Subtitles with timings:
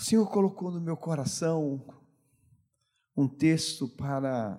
[0.00, 1.86] O Senhor colocou no meu coração
[3.14, 4.58] um texto para,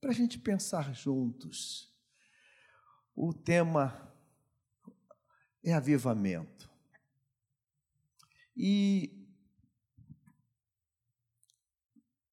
[0.00, 1.94] para a gente pensar juntos.
[3.14, 4.10] O tema
[5.62, 6.70] é avivamento.
[8.56, 9.28] E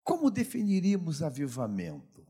[0.02, 2.26] como definiríamos avivamento?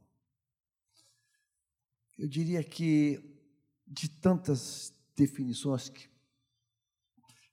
[2.17, 3.39] Eu diria que
[3.85, 6.09] de tantas definições que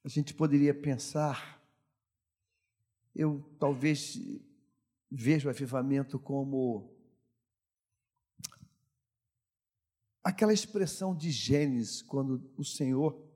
[0.02, 1.55] a gente poderia pensar,
[3.16, 4.18] eu talvez
[5.10, 6.94] vejo o avivamento como
[10.22, 13.26] aquela expressão de Gênesis, quando o Senhor,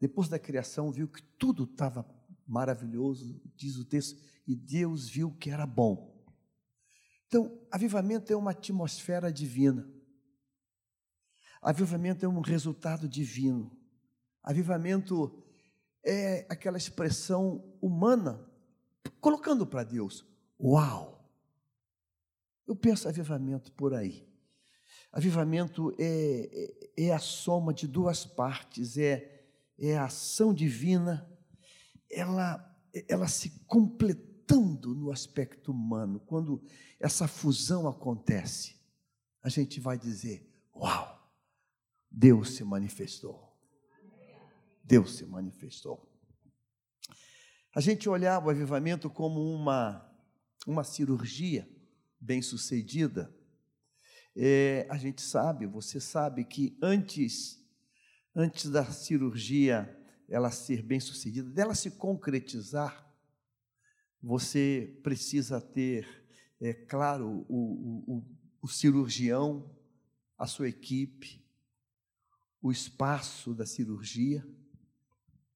[0.00, 2.08] depois da criação, viu que tudo estava
[2.46, 6.24] maravilhoso, diz o texto, e Deus viu que era bom.
[7.26, 9.86] Então, avivamento é uma atmosfera divina.
[11.60, 13.76] Avivamento é um resultado divino.
[14.42, 15.44] Avivamento
[16.04, 18.40] é aquela expressão humana,
[19.20, 20.24] colocando para Deus:
[20.58, 21.28] Uau!
[22.66, 24.26] Eu penso avivamento por aí.
[25.10, 29.44] Avivamento é, é, é a soma de duas partes, é,
[29.78, 31.28] é a ação divina,
[32.08, 32.64] ela,
[33.08, 36.20] ela se completando no aspecto humano.
[36.20, 36.62] Quando
[37.00, 38.76] essa fusão acontece,
[39.42, 41.20] a gente vai dizer: Uau!
[42.10, 43.50] Deus se manifestou.
[44.84, 46.11] Deus se manifestou.
[47.74, 50.06] A gente olhava o avivamento como uma,
[50.66, 51.66] uma cirurgia
[52.20, 53.34] bem sucedida.
[54.36, 57.64] É, a gente sabe, você sabe que antes,
[58.36, 63.10] antes da cirurgia ela ser bem sucedida, dela se concretizar,
[64.22, 66.06] você precisa ter,
[66.60, 68.24] é claro, o, o,
[68.60, 69.74] o cirurgião,
[70.36, 71.42] a sua equipe,
[72.60, 74.46] o espaço da cirurgia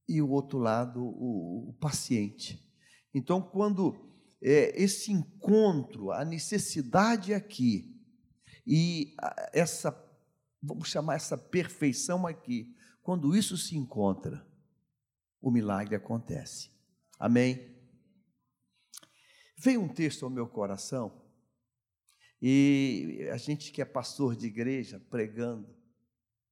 [0.09, 2.65] e o outro lado, o, o paciente.
[3.13, 3.97] Então, quando
[4.43, 7.97] é, esse encontro, a necessidade aqui,
[8.67, 9.15] e
[9.53, 9.91] essa,
[10.63, 14.47] vamos chamar essa perfeição aqui, quando isso se encontra,
[15.41, 16.71] o milagre acontece.
[17.19, 17.75] Amém?
[19.59, 21.25] Veio um texto ao meu coração,
[22.41, 25.75] e a gente que é pastor de igreja, pregando,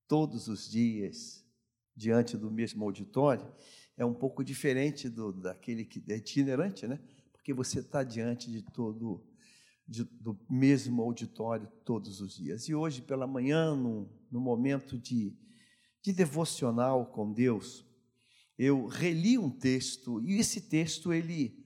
[0.08, 1.43] todos os dias
[1.96, 3.46] diante do mesmo auditório
[3.96, 6.98] é um pouco diferente do, daquele que é itinerante, né?
[7.32, 9.24] Porque você está diante de todo
[9.86, 12.68] de, do mesmo auditório todos os dias.
[12.68, 15.36] E hoje pela manhã, no, no momento de,
[16.02, 17.84] de devocional com Deus,
[18.58, 21.62] eu reli um texto e esse texto ele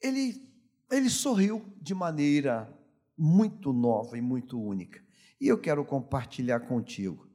[0.00, 0.50] ele
[0.90, 2.70] ele sorriu de maneira
[3.16, 5.02] muito nova e muito única.
[5.40, 7.31] E eu quero compartilhar contigo.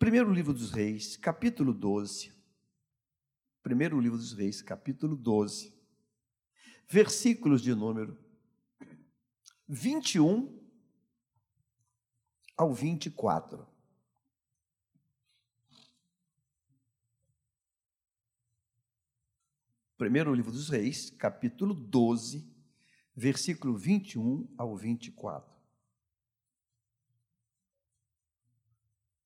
[0.00, 2.32] Primeiro livro dos Reis, capítulo 12.
[3.62, 5.78] Primeiro livro dos Reis, capítulo 12.
[6.88, 8.18] Versículos de número
[9.68, 10.58] 21
[12.56, 13.68] ao 24.
[19.98, 22.50] Primeiro livro dos Reis, capítulo 12,
[23.14, 25.49] versículo 21 ao 24.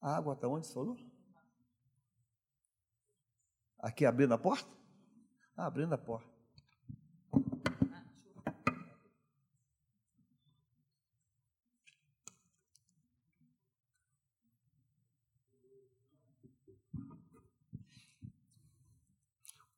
[0.04, 0.98] A água está onde falou?
[3.78, 4.68] Aqui abrindo a porta?
[5.56, 6.28] Ah, abrindo a porta.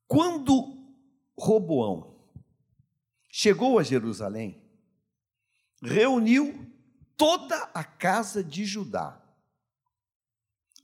[0.05, 0.93] Quando
[1.39, 2.19] Roboão
[3.29, 4.61] chegou a Jerusalém,
[5.81, 6.69] reuniu
[7.15, 9.25] toda a casa de Judá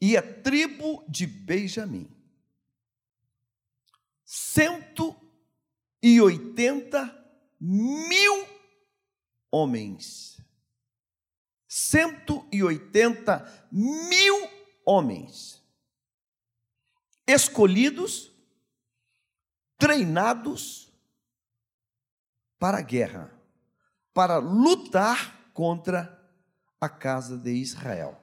[0.05, 2.13] e a tribo de Benjamim.
[4.25, 5.15] Cento
[6.01, 7.25] e oitenta
[7.57, 8.45] mil
[9.49, 10.41] homens.
[11.65, 14.49] Cento e oitenta mil
[14.85, 15.63] homens.
[17.25, 18.29] Escolhidos,
[19.77, 20.91] treinados
[22.59, 23.33] para a guerra,
[24.13, 26.21] para lutar contra
[26.81, 28.22] a casa de Israel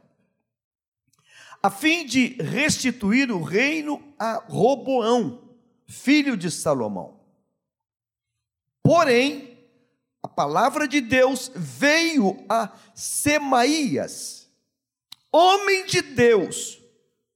[1.62, 7.20] a fim de restituir o reino a Roboão, filho de Salomão.
[8.82, 9.58] Porém,
[10.22, 14.50] a palavra de Deus veio a Semaías,
[15.32, 16.80] homem de Deus,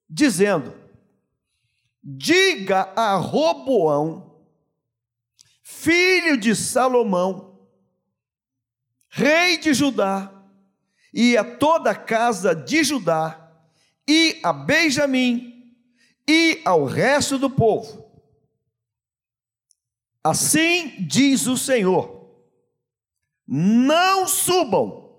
[0.08, 0.74] dizendo:
[2.02, 4.42] Diga a Roboão,
[5.62, 7.68] filho de Salomão,
[9.10, 10.30] rei de Judá,
[11.12, 13.43] e a toda a casa de Judá,
[14.06, 15.74] e a Benjamim
[16.28, 18.04] e ao resto do povo:
[20.22, 22.14] Assim diz o Senhor:
[23.46, 25.18] não subam,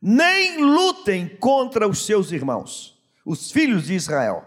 [0.00, 4.44] nem lutem contra os seus irmãos, os filhos de Israel,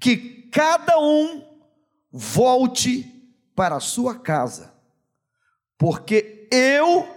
[0.00, 1.44] que cada um
[2.10, 3.04] volte
[3.54, 4.74] para a sua casa,
[5.76, 7.08] porque eu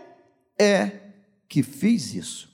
[0.59, 1.01] é
[1.47, 2.52] que fiz isso.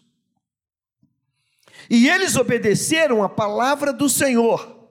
[1.89, 4.89] E eles obedeceram a palavra do Senhor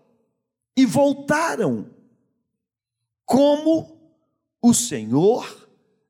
[0.77, 1.95] e voltaram
[3.25, 4.13] como
[4.61, 5.69] o Senhor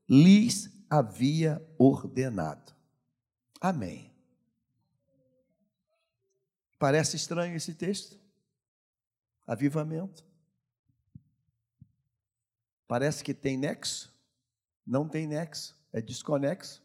[0.08, 2.72] lhes havia ordenado.
[3.60, 4.14] Amém.
[6.78, 8.18] Parece estranho esse texto?
[9.46, 10.24] Avivamento.
[12.86, 14.14] Parece que tem nexo?
[14.86, 16.82] Não tem nexo, é desconexo.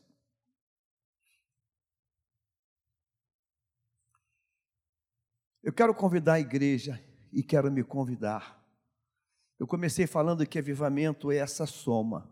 [5.63, 7.01] Eu quero convidar a igreja
[7.31, 8.63] e quero me convidar
[9.63, 12.29] eu comecei falando que avivamento é essa soma,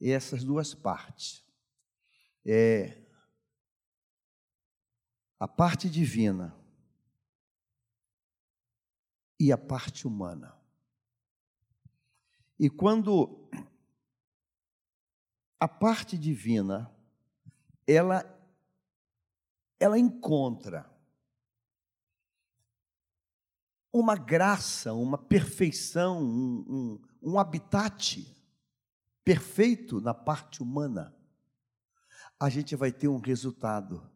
[0.00, 1.44] é essas duas partes.
[2.42, 3.02] É
[5.38, 6.56] a parte divina
[9.38, 10.56] e a parte humana.
[12.58, 13.46] E quando
[15.60, 16.90] a parte divina
[17.86, 18.24] ela
[19.78, 20.90] ela encontra
[23.94, 26.64] uma graça, uma perfeição, um,
[27.22, 28.26] um, um habitat
[29.22, 31.16] perfeito na parte humana,
[32.38, 34.10] a gente vai ter um resultado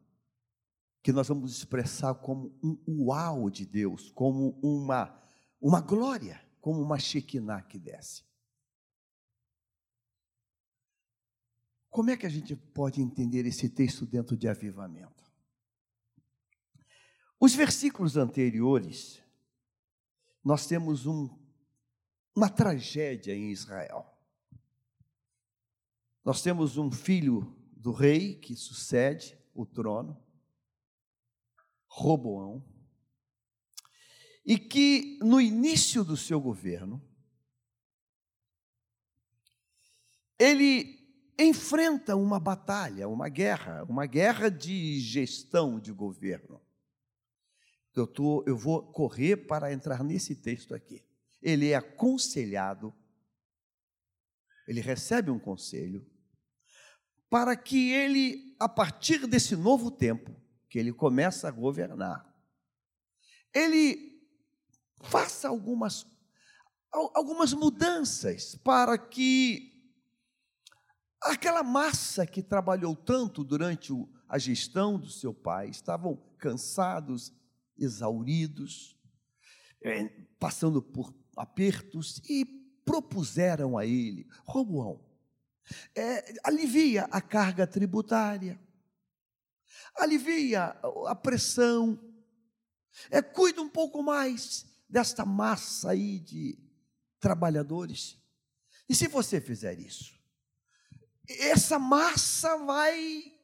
[1.00, 5.16] que nós vamos expressar como um uau de Deus, como uma,
[5.60, 8.24] uma glória, como uma Shekinah que desce.
[11.88, 15.24] Como é que a gente pode entender esse texto dentro de avivamento?
[17.38, 19.22] Os versículos anteriores
[20.48, 21.28] nós temos um,
[22.34, 24.18] uma tragédia em Israel.
[26.24, 30.18] Nós temos um filho do rei que sucede o trono,
[31.86, 32.64] Roboão,
[34.42, 37.06] e que no início do seu governo,
[40.38, 46.58] ele enfrenta uma batalha, uma guerra, uma guerra de gestão de governo
[47.94, 51.04] eu, tô, eu vou correr para entrar nesse texto aqui.
[51.42, 52.94] Ele é aconselhado,
[54.66, 56.06] ele recebe um conselho,
[57.30, 60.34] para que ele, a partir desse novo tempo,
[60.68, 62.26] que ele começa a governar,
[63.54, 64.22] ele
[65.02, 66.06] faça algumas,
[66.92, 69.78] algumas mudanças para que
[71.22, 73.92] aquela massa que trabalhou tanto durante
[74.28, 77.32] a gestão do seu pai, estavam cansados,
[77.78, 78.98] exauridos,
[79.82, 80.04] é,
[80.38, 82.44] passando por apertos, e
[82.84, 85.04] propuseram a ele: Roboão,
[85.94, 88.60] é, alivia a carga tributária,
[89.94, 90.76] alivia
[91.06, 91.98] a pressão,
[93.10, 96.58] é, cuida um pouco mais desta massa aí de
[97.20, 98.18] trabalhadores.
[98.88, 100.18] E se você fizer isso,
[101.28, 103.34] essa massa vai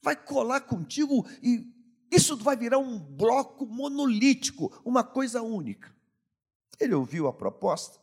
[0.00, 1.73] vai colar contigo e
[2.14, 5.94] isso vai virar um bloco monolítico, uma coisa única.
[6.78, 8.00] Ele ouviu a proposta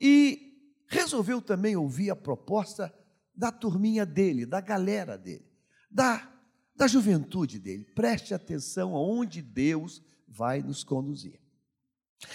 [0.00, 2.92] e resolveu também ouvir a proposta
[3.34, 5.46] da turminha dele, da galera dele,
[5.90, 6.30] da,
[6.74, 7.84] da juventude dele.
[7.94, 11.40] Preste atenção aonde Deus vai nos conduzir.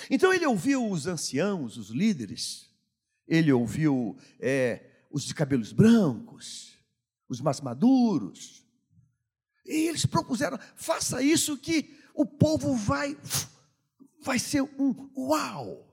[0.10, 2.70] Então ele ouviu os anciãos, os líderes,
[3.28, 6.78] ele ouviu é, os de cabelos brancos,
[7.30, 8.67] os mais maduros,
[9.68, 13.18] e eles propuseram: faça isso que o povo vai,
[14.22, 15.86] vai ser um uau,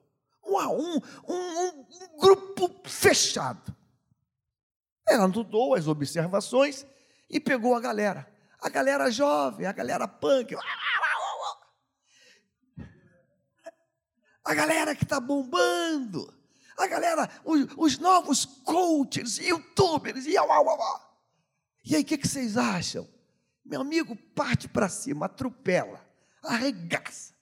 [0.47, 3.75] uau um, um, um grupo fechado.
[5.07, 6.87] Ela anudou as observações
[7.29, 8.33] e pegou a galera.
[8.61, 10.57] A galera jovem, a galera punk.
[14.43, 16.33] A galera que está bombando.
[16.77, 20.33] A galera, os, os, novos coaches, youtubers, e,
[21.85, 23.09] e aí, o que, que vocês acham?
[23.65, 26.05] Meu amigo, parte para cima, atropela,
[26.43, 27.35] arregaça.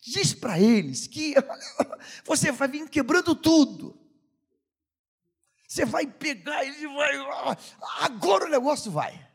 [0.00, 1.34] Diz para eles que
[2.24, 3.98] você vai vir quebrando tudo.
[5.66, 7.58] Você vai pegar, ele vai.
[8.00, 9.28] Agora o negócio vai.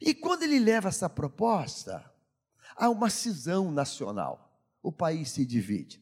[0.00, 2.08] E quando ele leva essa proposta,
[2.76, 4.62] há uma cisão nacional.
[4.80, 6.00] O país se divide.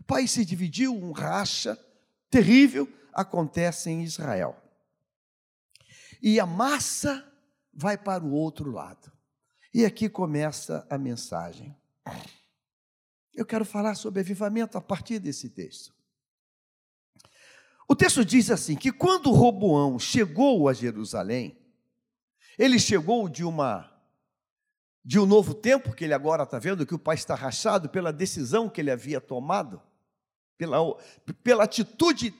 [0.00, 1.78] O país se dividiu, um racha
[2.30, 4.56] terrível acontece em Israel.
[6.22, 7.24] E a massa
[7.76, 9.12] vai para o outro lado.
[9.72, 11.76] E aqui começa a mensagem.
[13.34, 15.94] Eu quero falar sobre avivamento a partir desse texto.
[17.86, 21.58] O texto diz assim: que quando Roboão chegou a Jerusalém,
[22.58, 23.92] ele chegou de uma
[25.04, 28.12] de um novo tempo que ele agora está vendo que o pai está rachado pela
[28.12, 29.80] decisão que ele havia tomado,
[30.58, 30.78] pela,
[31.44, 32.34] pela atitude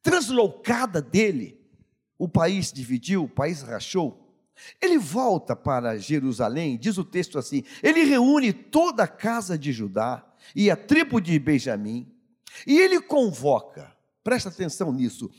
[0.00, 1.60] translocada dele.
[2.16, 4.27] O país dividiu, o país rachou.
[4.80, 10.24] Ele volta para Jerusalém, diz o texto assim: ele reúne toda a casa de Judá
[10.54, 12.14] e a tribo de Benjamim,
[12.66, 15.30] e ele convoca, presta atenção nisso,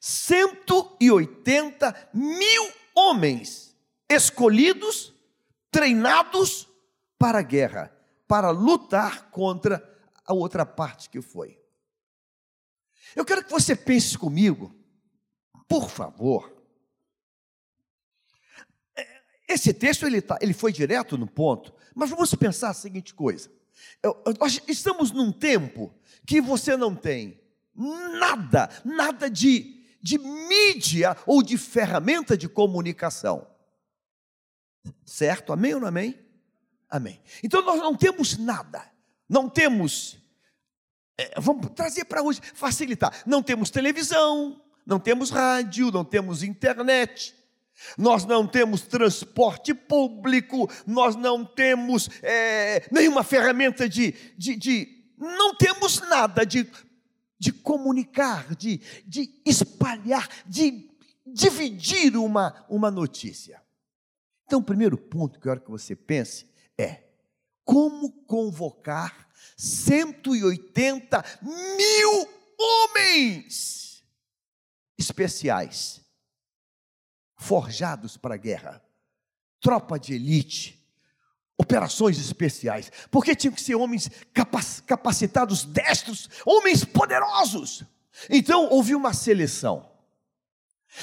[0.00, 3.76] 180 mil homens
[4.08, 5.12] escolhidos
[5.70, 6.68] treinados
[7.18, 7.92] para a guerra,
[8.28, 9.82] para lutar contra
[10.24, 11.58] a outra parte que foi.
[13.14, 14.74] Eu quero que você pense comigo,
[15.68, 16.53] por favor.
[19.54, 23.48] Esse texto ele, tá, ele foi direto no ponto, mas vamos pensar a seguinte coisa:
[24.40, 25.94] nós estamos num tempo
[26.26, 27.40] que você não tem
[27.72, 33.46] nada, nada de, de mídia ou de ferramenta de comunicação.
[35.06, 35.52] Certo?
[35.52, 36.18] Amém ou não amém?
[36.90, 37.22] Amém.
[37.40, 38.84] Então nós não temos nada,
[39.28, 40.18] não temos,
[41.16, 47.36] é, vamos trazer para hoje, facilitar, não temos televisão, não temos rádio, não temos internet,
[47.98, 55.54] nós não temos transporte público, nós não temos é, nenhuma ferramenta de, de, de, Não
[55.54, 56.68] temos nada de,
[57.38, 60.88] de comunicar, de, de espalhar, de
[61.26, 63.62] dividir uma, uma notícia.
[64.46, 66.46] Então, o primeiro ponto que eu quero que você pense
[66.78, 67.02] é
[67.64, 72.28] como convocar 180 mil
[72.58, 74.04] homens
[74.98, 76.03] especiais,
[77.44, 78.82] forjados para a guerra,
[79.60, 80.82] tropa de elite,
[81.58, 84.10] operações especiais, porque tinham que ser homens
[84.86, 87.84] capacitados, destros, homens poderosos.
[88.30, 89.92] Então, houve uma seleção.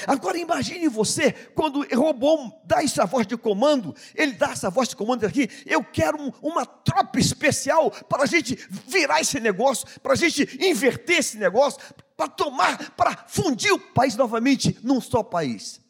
[0.06, 4.96] Agora imagine você, quando Robom dá essa voz de comando, ele dá essa voz de
[4.96, 8.56] comando aqui, eu quero um, uma tropa especial para a gente
[8.86, 11.78] virar esse negócio, para a gente inverter esse negócio,
[12.16, 15.81] para tomar, para fundir o país novamente num só país.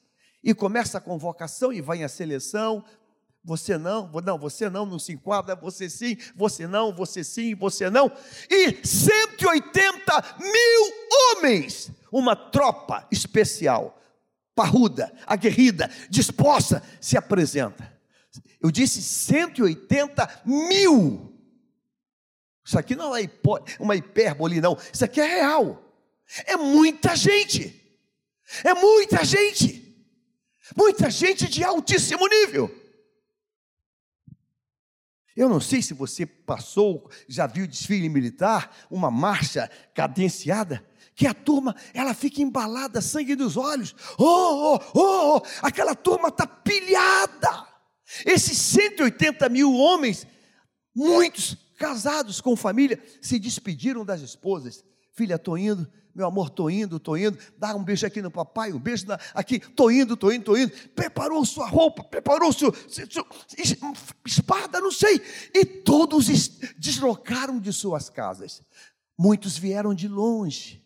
[0.42, 2.84] E começa a convocação e vai a seleção,
[3.44, 7.90] você não, não, você não, não se enquadra, você sim, você não, você sim, você
[7.90, 8.10] não.
[8.48, 14.00] E 180 mil homens, uma tropa especial,
[14.54, 17.92] parruda, aguerrida, disposta, se apresenta.
[18.60, 21.32] Eu disse 180 mil.
[22.64, 23.28] Isso aqui não é
[23.80, 24.78] uma hipérbole, não.
[24.92, 25.82] Isso aqui é real.
[26.46, 27.78] É muita gente.
[28.62, 29.81] É muita gente.
[30.76, 32.70] Muita gente de altíssimo nível.
[35.34, 41.34] Eu não sei se você passou, já viu desfile militar, uma marcha cadenciada, que a
[41.34, 43.94] turma, ela fica embalada, sangue dos olhos.
[44.18, 47.66] Oh, oh, oh, oh aquela turma está pilhada.
[48.26, 50.26] Esses 180 mil homens,
[50.94, 54.84] muitos casados com família, se despediram das esposas.
[55.12, 58.72] Filha, estou indo, meu amor, estou indo, estou indo, dá um beijo aqui no papai,
[58.72, 62.72] um beijo na, aqui, estou indo, estou indo, estou indo, preparou sua roupa, preparou sua
[64.26, 65.20] espada, não sei,
[65.54, 66.28] e todos
[66.76, 68.62] deslocaram de suas casas,
[69.18, 70.84] muitos vieram de longe,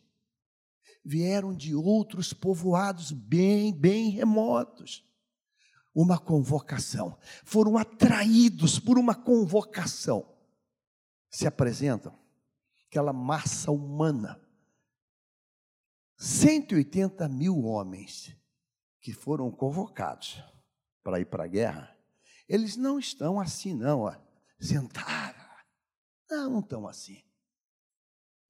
[1.05, 5.05] vieram de outros povoados bem, bem remotos,
[5.93, 10.25] uma convocação, foram atraídos por uma convocação,
[11.29, 12.17] se apresentam,
[12.89, 14.41] aquela massa humana,
[16.17, 18.35] 180 mil homens
[19.01, 20.43] que foram convocados
[21.03, 21.97] para ir para a guerra,
[22.49, 24.17] eles não estão assim, não, ó,
[24.59, 25.45] sentados.
[26.31, 27.23] Não, não estão assim.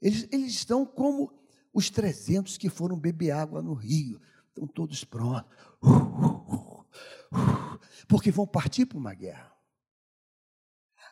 [0.01, 1.33] Eles, eles estão como
[1.73, 4.21] os 300 que foram beber água no rio.
[4.49, 5.51] Estão todos prontos.
[8.09, 9.55] Porque vão partir para uma guerra.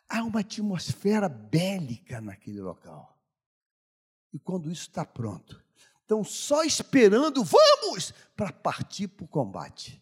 [0.07, 3.19] Há uma atmosfera bélica naquele local.
[4.31, 5.64] E quando isso está pronto,
[6.05, 10.01] estão só esperando, vamos, para partir para o combate.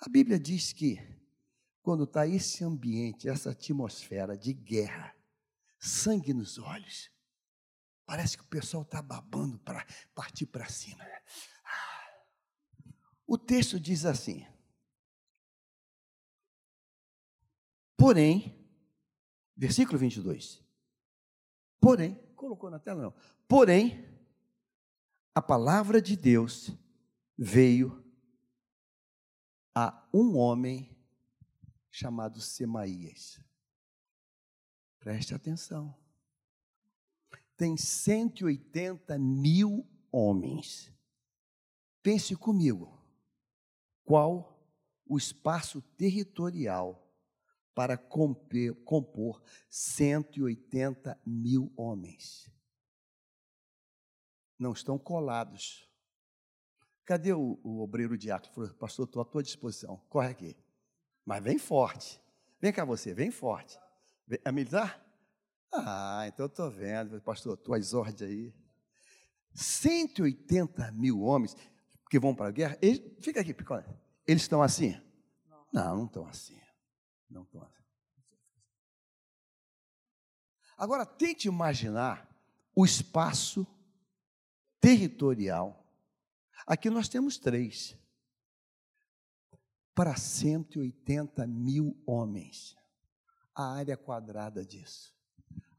[0.00, 0.98] A Bíblia diz que,
[1.82, 5.14] quando está esse ambiente, essa atmosfera de guerra,
[5.78, 7.10] sangue nos olhos,
[8.04, 11.06] parece que o pessoal está babando para partir para cima.
[13.24, 14.44] O texto diz assim:
[17.96, 18.68] Porém,
[19.56, 20.60] versículo 22.
[21.78, 23.14] Porém, colocou na tela não.
[23.46, 24.10] Porém,
[25.40, 26.70] a palavra de Deus
[27.34, 28.04] veio
[29.74, 30.94] a um homem
[31.90, 33.40] chamado Semaías.
[34.98, 35.96] Preste atenção.
[37.56, 40.92] tem 180 mil homens.
[42.02, 43.02] Pense comigo,
[44.04, 44.62] qual
[45.06, 47.10] o espaço territorial
[47.74, 52.52] para compor 180 mil homens?
[54.60, 55.88] Não estão colados.
[57.06, 58.74] Cadê o, o obreiro diácono?
[58.74, 59.96] Pastor, estou à tua disposição.
[60.10, 60.56] Corre aqui.
[61.24, 62.20] Mas vem forte.
[62.60, 63.78] Vem cá você, vem forte.
[64.44, 65.02] É militar?
[65.72, 68.54] Ah, então estou vendo, pastor, tuas ordens aí.
[69.54, 71.56] 180 mil homens
[72.10, 73.86] que vão para a guerra, eles, fica aqui, Picone.
[74.26, 75.00] Eles estão assim?
[75.72, 76.60] Não, não estão assim.
[77.30, 77.82] Não estão assim.
[80.76, 82.28] Agora, tente imaginar
[82.76, 83.66] o espaço
[84.80, 85.84] territorial.
[86.66, 87.96] Aqui nós temos três.
[89.94, 92.76] Para 180 mil homens.
[93.54, 95.14] A área quadrada disso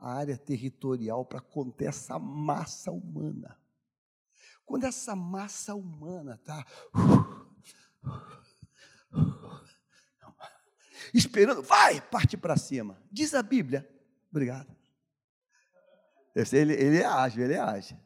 [0.01, 3.55] a área territorial para conter essa massa humana.
[4.65, 6.65] Quando essa massa humana está
[11.13, 12.99] esperando, vai, parte para cima.
[13.11, 13.87] Diz a Bíblia.
[14.31, 14.75] Obrigado.
[16.33, 17.97] Ele, ele é ágil, ele é ágil.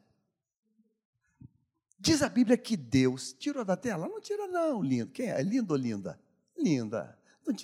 [2.06, 4.06] Diz a Bíblia que Deus tirou da tela?
[4.06, 5.10] Não tira, não, lindo.
[5.10, 5.42] Quem é?
[5.42, 6.20] Lindo ou linda?
[6.56, 7.18] Linda.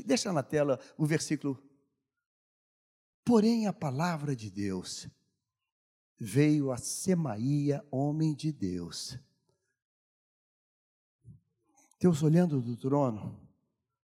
[0.05, 1.63] Deixa na tela o versículo
[3.25, 5.09] Porém, a palavra de Deus
[6.19, 9.17] veio a Semaia, homem de Deus.
[12.01, 13.41] Deus olhando do trono,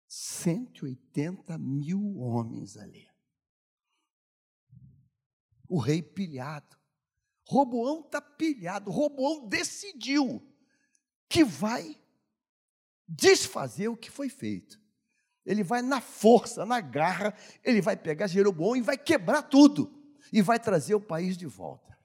[0.08, 3.08] 180 mil homens ali.
[5.68, 6.75] O rei pilhado.
[7.46, 8.90] Roboão está pilhado.
[8.90, 10.42] Roboão decidiu
[11.28, 11.96] que vai
[13.08, 14.80] desfazer o que foi feito.
[15.44, 19.92] Ele vai na força, na garra, ele vai pegar Jeroboão e vai quebrar tudo
[20.32, 21.96] e vai trazer o país de volta.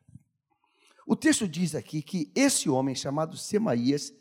[1.07, 4.13] O texto diz aqui que esse homem chamado Semaías,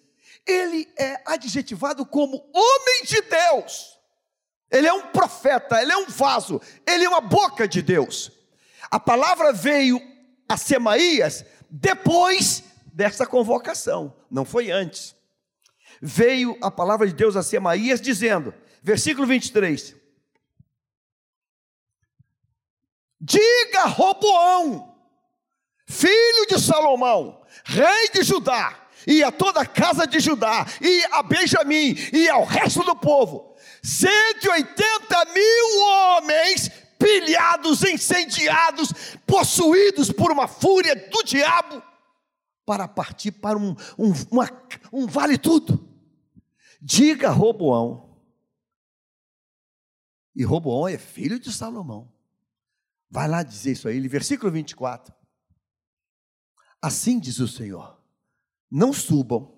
[0.47, 3.99] ele é adjetivado como homem de Deus.
[4.71, 8.33] Ele é um profeta, ele é um vaso, ele é uma boca de Deus.
[8.90, 10.01] A palavra veio
[10.51, 15.15] a Semaías depois dessa convocação, não foi antes.
[16.03, 19.95] Veio a palavra de Deus a Semaías dizendo: Versículo 23.
[23.21, 24.97] Diga Roboão,
[25.87, 31.23] filho de Salomão, rei de Judá, e a toda a casa de Judá, e a
[31.23, 38.93] Benjamim, e ao resto do povo: 180 mil homens pilhados, incendiados,
[39.31, 41.83] possuídos por uma fúria do diabo,
[42.66, 44.51] para partir para um, um, uma,
[44.93, 45.88] um vale tudo.
[46.83, 48.11] Diga Roboão,
[50.35, 52.12] e Roboão é filho de Salomão.
[53.11, 55.14] Vai lá dizer isso aí, versículo 24.
[56.81, 58.01] Assim diz o Senhor:
[58.71, 59.53] Não subam,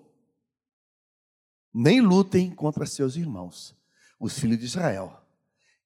[1.73, 3.75] nem lutem contra seus irmãos,
[4.19, 5.25] os filhos de Israel,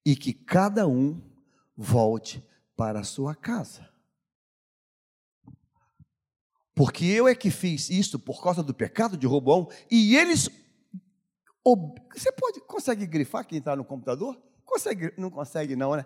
[0.05, 1.21] e que cada um
[1.75, 2.43] volte
[2.77, 3.89] para a sua casa.
[6.75, 10.47] Porque eu é que fiz isso por causa do pecado de Roboão, e eles.
[12.13, 14.39] Você pode, consegue grifar quem está no computador?
[14.63, 16.05] Consegue, não consegue, não, né?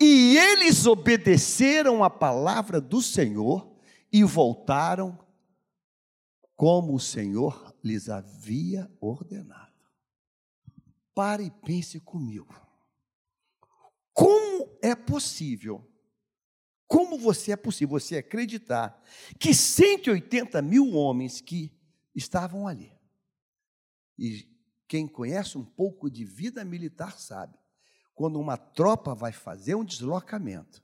[0.00, 3.76] E eles obedeceram a palavra do Senhor
[4.12, 5.18] e voltaram
[6.54, 9.74] como o Senhor lhes havia ordenado.
[11.12, 12.54] Pare e pense comigo.
[14.12, 15.84] Como é possível,
[16.86, 19.02] como você é possível você acreditar
[19.38, 21.72] que 180 mil homens que
[22.14, 22.92] estavam ali,
[24.18, 24.48] e
[24.86, 27.58] quem conhece um pouco de vida militar sabe,
[28.14, 30.82] quando uma tropa vai fazer um deslocamento,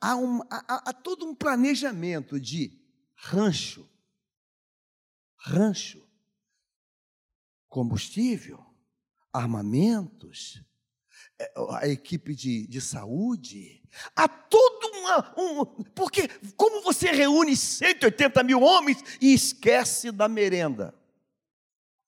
[0.00, 2.80] há, um, há, há todo um planejamento de
[3.14, 3.88] rancho,
[5.36, 6.02] rancho,
[7.68, 8.64] combustível,
[9.32, 10.62] armamentos,
[11.70, 13.82] a equipe de, de saúde,
[14.14, 14.90] há todo
[15.36, 15.64] um.
[15.94, 20.94] Porque, como você reúne 180 mil homens e esquece da merenda?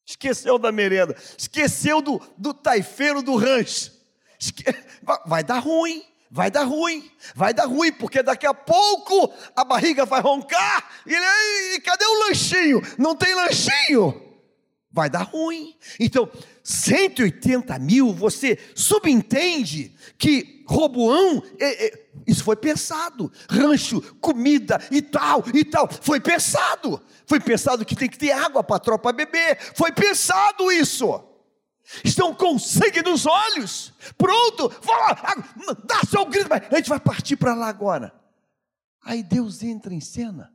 [0.04, 3.90] Esqueceu da merenda, esqueceu do, do taifeiro do rancho.
[5.26, 10.04] Vai dar ruim, vai dar ruim, vai dar ruim, porque daqui a pouco a barriga
[10.04, 12.80] vai roncar e, cadê o lanchinho?
[12.98, 14.25] Não tem lanchinho?
[14.96, 15.76] Vai dar ruim.
[16.00, 16.26] Então,
[16.64, 23.30] 180 mil, você subentende que Roboão, é, é, isso foi pensado.
[23.46, 25.86] Rancho, comida e tal, e tal.
[26.00, 26.98] Foi pensado.
[27.26, 29.58] Foi pensado que tem que ter água para a tropa beber.
[29.74, 31.22] Foi pensado isso
[32.04, 34.68] estão com sangue nos olhos, pronto,
[35.84, 38.12] dá seu grito, a gente vai partir para lá agora.
[39.04, 40.52] Aí Deus entra em cena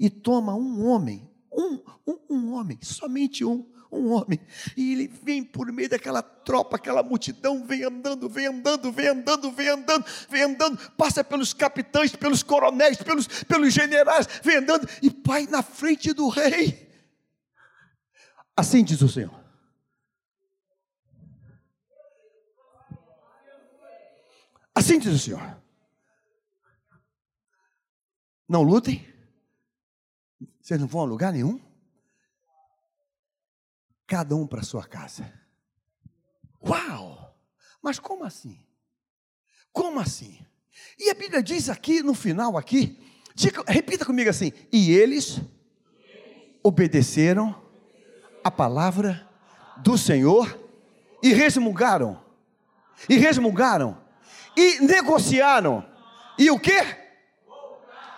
[0.00, 4.40] e toma um homem, um, um, um homem, somente um, um homem,
[4.76, 9.50] e ele vem por meio daquela tropa, aquela multidão, vem andando, vem andando, vem andando,
[9.50, 15.10] vem andando, vem andando, passa pelos capitães, pelos coronéis, pelos, pelos generais, vem andando e
[15.10, 16.84] pai na frente do rei.
[18.56, 19.44] Assim diz o Senhor.
[24.74, 25.62] Assim diz o Senhor.
[28.48, 29.06] Não lutem.
[30.60, 31.60] Vocês não vão a lugar nenhum.
[34.06, 35.32] Cada um para sua casa.
[36.66, 37.36] Uau!
[37.82, 38.58] Mas como assim?
[39.72, 40.44] Como assim?
[40.98, 42.98] E a Bíblia diz aqui no final aqui,
[43.34, 45.40] diga, repita comigo assim: e eles
[46.62, 47.62] obedeceram
[48.42, 49.28] a palavra
[49.78, 50.58] do Senhor
[51.22, 52.22] e resmungaram.
[53.08, 53.98] E resmungaram.
[54.56, 55.84] E negociaram.
[56.38, 56.78] E o que?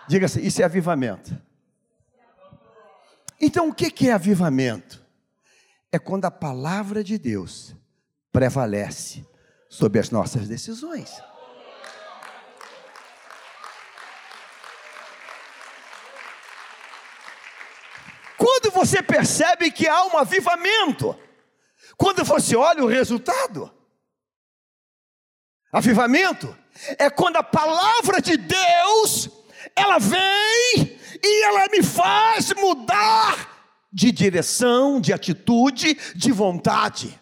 [0.09, 1.37] Diga assim: isso é avivamento.
[3.41, 5.06] Então, o que é avivamento?
[5.93, 7.75] É quando a palavra de Deus
[8.33, 9.27] prevalece
[9.69, 11.11] sobre as nossas decisões.
[18.37, 21.19] Quando você percebe que há um avivamento,
[21.97, 23.73] quando você olha o resultado,
[25.73, 26.57] avivamento
[26.99, 29.31] é quando a palavra de Deus
[29.75, 33.56] ela vem e ela me faz mudar
[33.93, 37.19] de direção, de atitude, de vontade.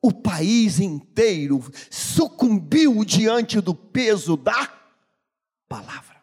[0.00, 4.72] O país inteiro sucumbiu diante do peso da
[5.68, 6.18] palavra.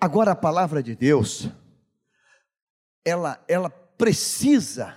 [0.00, 1.48] Agora a palavra de Deus,
[3.04, 4.96] ela, ela precisa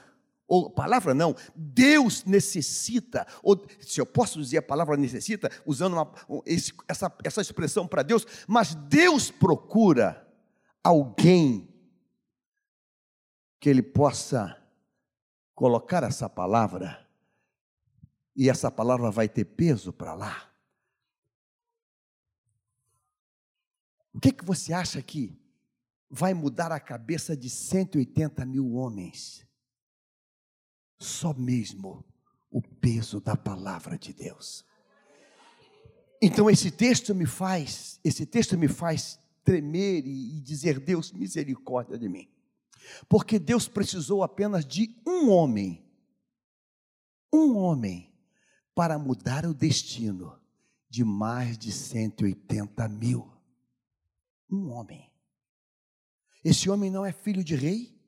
[0.50, 6.12] ou palavra não, Deus necessita, ou se eu posso dizer a palavra necessita, usando uma,
[6.44, 10.28] esse, essa, essa expressão para Deus, mas Deus procura
[10.84, 11.68] alguém
[13.60, 14.56] que Ele possa
[15.54, 17.06] colocar essa palavra,
[18.36, 20.50] e essa palavra vai ter peso para lá.
[24.14, 25.38] O que, que você acha que
[26.10, 29.48] vai mudar a cabeça de 180 mil homens?
[31.00, 32.06] só mesmo
[32.52, 34.66] o peso da palavra de Deus.
[36.22, 39.18] Então esse texto me faz, esse texto me faz
[39.50, 42.30] tremer e, e dizer: Deus, misericórdia de mim.
[43.08, 45.84] Porque Deus precisou apenas de um homem,
[47.34, 48.14] um homem,
[48.76, 50.40] para mudar o destino
[50.88, 53.32] de mais de 180 mil.
[54.52, 55.12] Um homem.
[56.44, 58.00] Esse homem não é filho de rei,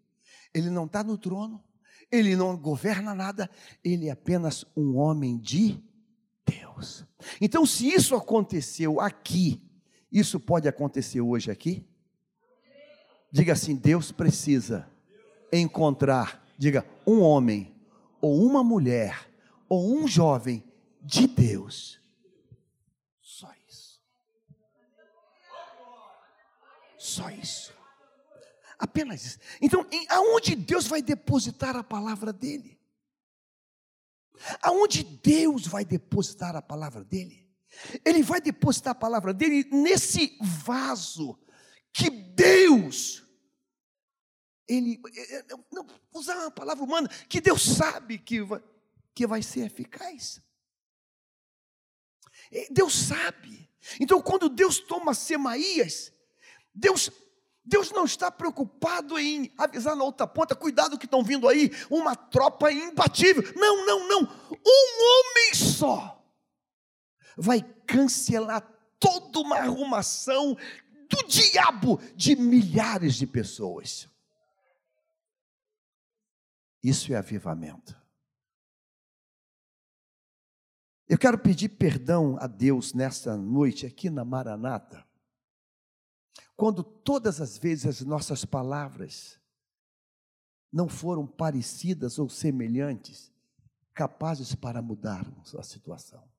[0.53, 1.63] ele não está no trono,
[2.11, 3.49] ele não governa nada,
[3.83, 5.83] ele é apenas um homem de
[6.45, 7.05] Deus.
[7.39, 9.70] Então, se isso aconteceu aqui,
[10.11, 11.87] isso pode acontecer hoje aqui?
[13.31, 14.89] Diga assim: Deus precisa
[15.51, 17.73] encontrar, diga, um homem,
[18.19, 19.29] ou uma mulher,
[19.69, 20.63] ou um jovem
[21.01, 21.99] de Deus.
[23.21, 24.01] Só isso.
[26.97, 27.73] Só isso.
[28.77, 29.39] Apenas isso.
[29.61, 32.79] Então, em, aonde Deus vai depositar a palavra dele?
[34.61, 37.47] Aonde Deus vai depositar a palavra dele?
[38.03, 41.39] Ele vai depositar a palavra dele nesse vaso
[41.93, 43.23] que Deus,
[44.67, 48.63] ele, é, é, não, usar uma palavra humana, que Deus sabe que vai,
[49.13, 50.41] que vai ser eficaz.
[52.69, 53.69] Deus sabe.
[53.99, 56.11] Então, quando Deus toma Semaías,
[56.73, 57.09] Deus
[57.63, 62.15] Deus não está preocupado em avisar na outra ponta, cuidado que estão vindo aí, uma
[62.15, 63.43] tropa imbatível.
[63.55, 64.21] Não, não, não.
[64.51, 66.20] Um homem só
[67.37, 68.61] vai cancelar
[68.99, 70.55] toda uma arrumação
[71.09, 74.07] do diabo de milhares de pessoas.
[76.83, 77.99] Isso é avivamento.
[81.07, 85.05] Eu quero pedir perdão a Deus nesta noite aqui na Maranata
[86.61, 89.39] quando todas as vezes as nossas palavras
[90.71, 93.31] não foram parecidas ou semelhantes,
[93.95, 96.30] capazes para mudarmos a situação.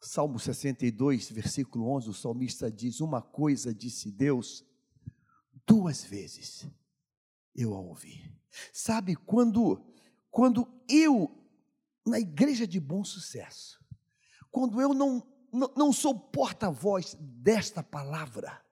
[0.00, 4.64] Salmo 62, versículo 11, o salmista diz: Uma coisa disse Deus,
[5.66, 6.66] duas vezes
[7.54, 8.32] eu a ouvi.
[8.72, 9.84] Sabe, quando,
[10.30, 11.30] quando eu,
[12.06, 13.78] na igreja de bom sucesso,
[14.50, 18.62] quando eu não não sou porta-voz desta palavra,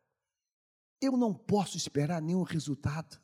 [1.00, 3.20] eu não posso esperar nenhum resultado.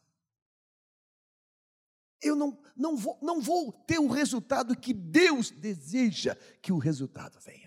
[2.21, 7.38] Eu não, não, vou, não vou ter o resultado que Deus deseja que o resultado
[7.41, 7.62] venha.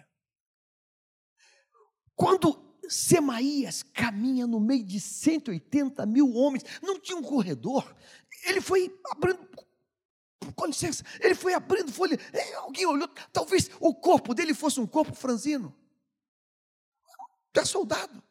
[2.16, 7.96] Quando Semaías caminha no meio de 180 mil homens, não tinha um corredor,
[8.44, 9.48] ele foi abrindo,
[10.56, 12.18] com licença, ele foi abrindo folha,
[12.58, 15.76] alguém olhou, talvez o corpo dele fosse um corpo franzino,
[17.54, 18.22] é soldado,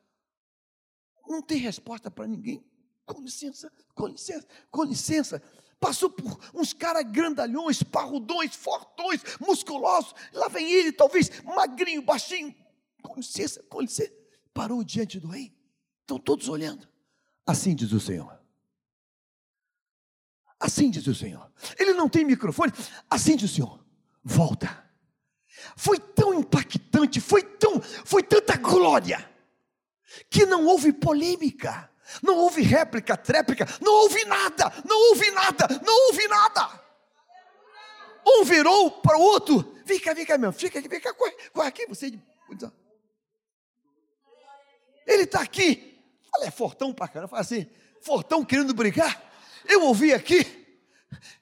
[1.26, 2.64] não tem resposta para ninguém,
[3.04, 5.42] com licença, com licença, com licença,
[5.80, 12.54] passou por uns caras grandalhões, parrudões, fortões, musculosos, lá vem ele, talvez magrinho, baixinho,
[13.04, 14.12] com licença, com licença,
[14.52, 15.54] parou diante do rei,
[16.00, 16.88] estão todos olhando,
[17.46, 18.40] assim diz o Senhor,
[20.58, 22.72] assim diz o Senhor, ele não tem microfone,
[23.08, 23.84] assim diz o Senhor,
[24.22, 24.84] volta,
[25.76, 29.30] foi tão impactante, foi tão, foi tanta glória,
[30.30, 31.90] que não houve polêmica,
[32.22, 36.84] não houve réplica, tréplica, não houve nada, não houve nada, não houve nada.
[38.26, 41.32] Um virou para o outro, vem cá, vem cá, meu, fica aqui, vem cá, corre,
[41.52, 42.18] corre aqui, você.
[45.06, 46.00] Ele está aqui,
[46.36, 47.66] olha, é fortão para caramba, fala assim,
[48.00, 49.22] fortão querendo brigar.
[49.66, 50.44] Eu ouvi aqui,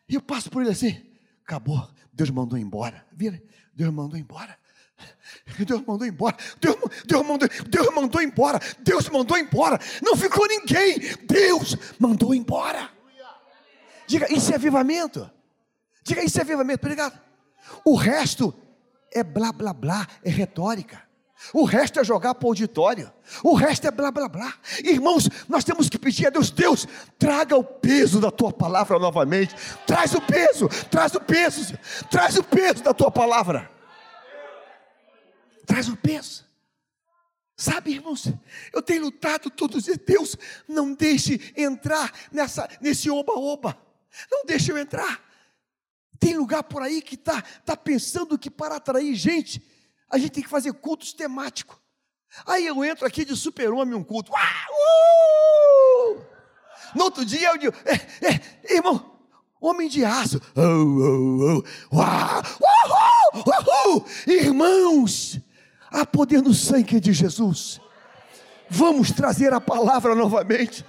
[0.09, 1.05] e eu passo por ele assim,
[1.45, 3.43] acabou, Deus mandou embora, vira,
[3.75, 4.59] Deus mandou embora.
[5.67, 6.37] Deus mandou embora.
[6.61, 8.61] Deus, Deus, mandou, Deus mandou embora.
[8.81, 9.79] Deus mandou embora.
[10.01, 10.99] Não ficou ninguém.
[11.27, 12.89] Deus mandou embora.
[14.07, 15.29] Diga, isso é avivamento.
[16.05, 16.85] Diga, isso é avivamento.
[16.85, 17.19] Obrigado.
[17.85, 18.55] O resto
[19.13, 21.03] é blá blá blá, é retórica.
[21.53, 23.13] O resto é jogar para o auditório.
[23.43, 24.55] O resto é blá blá blá.
[24.85, 26.87] Irmãos, nós temos que pedir a Deus: Deus,
[27.19, 29.55] traga o peso da tua palavra novamente.
[29.87, 31.79] Traz o peso, traz o peso,
[32.11, 33.71] traz o peso da tua palavra
[35.73, 36.45] traz o peso.
[37.57, 38.27] Sabe, irmãos,
[38.73, 39.99] eu tenho lutado todos os dias.
[39.99, 40.37] Deus,
[40.69, 43.79] não deixe entrar nessa, nesse oba-oba.
[44.31, 45.23] Não deixe eu entrar.
[46.19, 49.63] Tem lugar por aí que está tá pensando que para atrair gente,
[50.13, 51.77] a gente tem que fazer cultos temáticos.
[52.47, 54.33] Aí eu entro aqui de super-homem um culto.
[54.33, 56.21] Uh!
[56.95, 57.95] No outro dia eu digo, é,
[58.27, 59.19] é, irmão,
[59.61, 60.41] homem de aço.
[60.57, 64.07] Uau, uhul, uhul.
[64.27, 65.41] Irmãos,
[65.93, 67.79] Há poder no sangue de Jesus.
[68.69, 70.87] Vamos trazer a palavra novamente.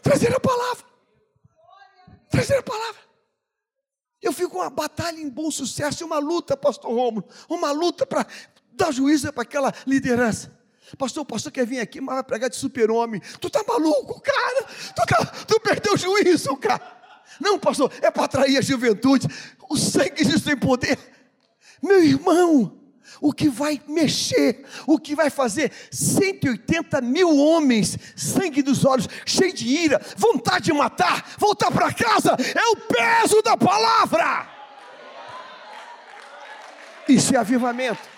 [0.00, 0.84] Trazer a palavra.
[2.30, 3.00] Trazer a palavra.
[4.22, 8.24] Eu fico uma batalha em bom sucesso, uma luta, pastor Romulo, uma luta para
[8.72, 10.56] dar juízo para aquela liderança.
[10.96, 13.20] Pastor, o pastor quer vir aqui, mas vai pregar de super-homem.
[13.40, 14.64] Tu tá maluco, cara?
[14.94, 17.00] Tu, tá, tu perdeu o juízo, cara.
[17.40, 19.26] Não, pastor, é para atrair a juventude.
[19.68, 20.98] O sangue de Jesus poder.
[21.82, 22.81] Meu irmão,
[23.20, 29.52] o que vai mexer, o que vai fazer 180 mil homens, sangue dos olhos, cheio
[29.52, 34.48] de ira, vontade de matar, voltar para casa, é o peso da palavra.
[37.08, 38.08] Isso é avivamento.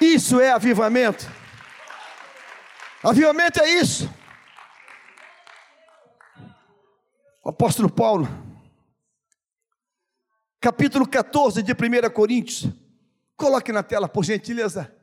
[0.00, 1.30] Isso é avivamento.
[3.02, 4.08] Avivamento é isso.
[7.44, 8.28] O apóstolo Paulo,
[10.60, 12.68] capítulo 14 de 1 Coríntios,
[13.36, 14.94] Coloque na tela, por gentileza.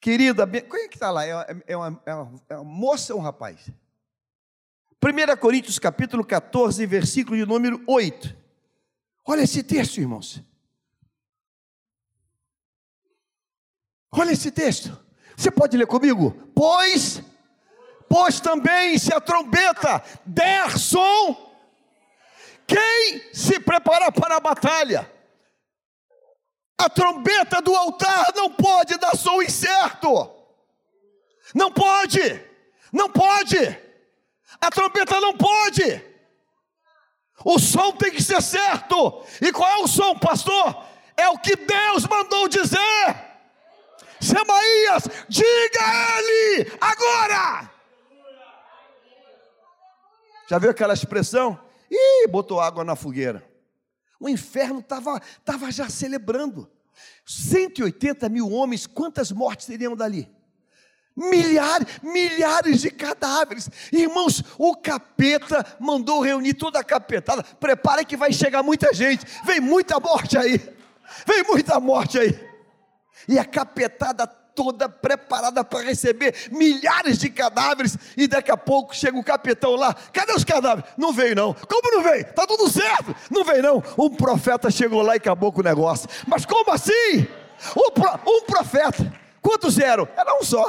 [0.00, 1.26] Querida, quem é que está lá?
[1.26, 3.70] É, é, é, uma, é, uma, é uma moça ou um rapaz?
[5.02, 8.36] 1 Coríntios capítulo 14, versículo de número 8.
[9.24, 10.42] Olha esse texto, irmãos.
[14.12, 14.98] Olha esse texto.
[15.36, 16.32] Você pode ler comigo?
[16.54, 17.22] Pois,
[18.08, 21.54] pois também se a trombeta der som,
[22.66, 25.15] quem se prepara para a batalha?
[26.78, 30.30] A trombeta do altar não pode dar som incerto.
[31.54, 32.44] Não pode.
[32.92, 33.58] Não pode.
[34.60, 36.04] A trombeta não pode.
[37.44, 39.24] O som tem que ser certo.
[39.40, 40.84] E qual é o som, pastor?
[41.16, 43.26] É o que Deus mandou dizer.
[44.20, 47.70] Semaías, diga a ele agora.
[50.48, 51.58] Já viu aquela expressão?
[51.90, 53.44] Ih, botou água na fogueira.
[54.18, 56.70] O inferno estava tava já celebrando.
[57.24, 60.30] 180 mil homens, quantas mortes teriam dali?
[61.16, 63.70] Milhares, milhares de cadáveres.
[63.90, 67.42] Irmãos, o capeta mandou reunir toda a capetada.
[67.42, 69.24] Prepare que vai chegar muita gente.
[69.44, 70.58] Vem muita morte aí.
[71.26, 72.38] Vem muita morte aí.
[73.26, 79.18] E a capetada toda preparada para receber milhares de cadáveres, e daqui a pouco chega
[79.18, 80.90] o capitão lá, cadê os cadáveres?
[80.96, 82.22] Não veio não, como não veio?
[82.22, 86.08] Está tudo certo, não veio não, um profeta chegou lá e acabou com o negócio,
[86.26, 87.28] mas como assim?
[87.76, 90.08] Um, pro, um profeta, quantos eram?
[90.16, 90.66] Era um só,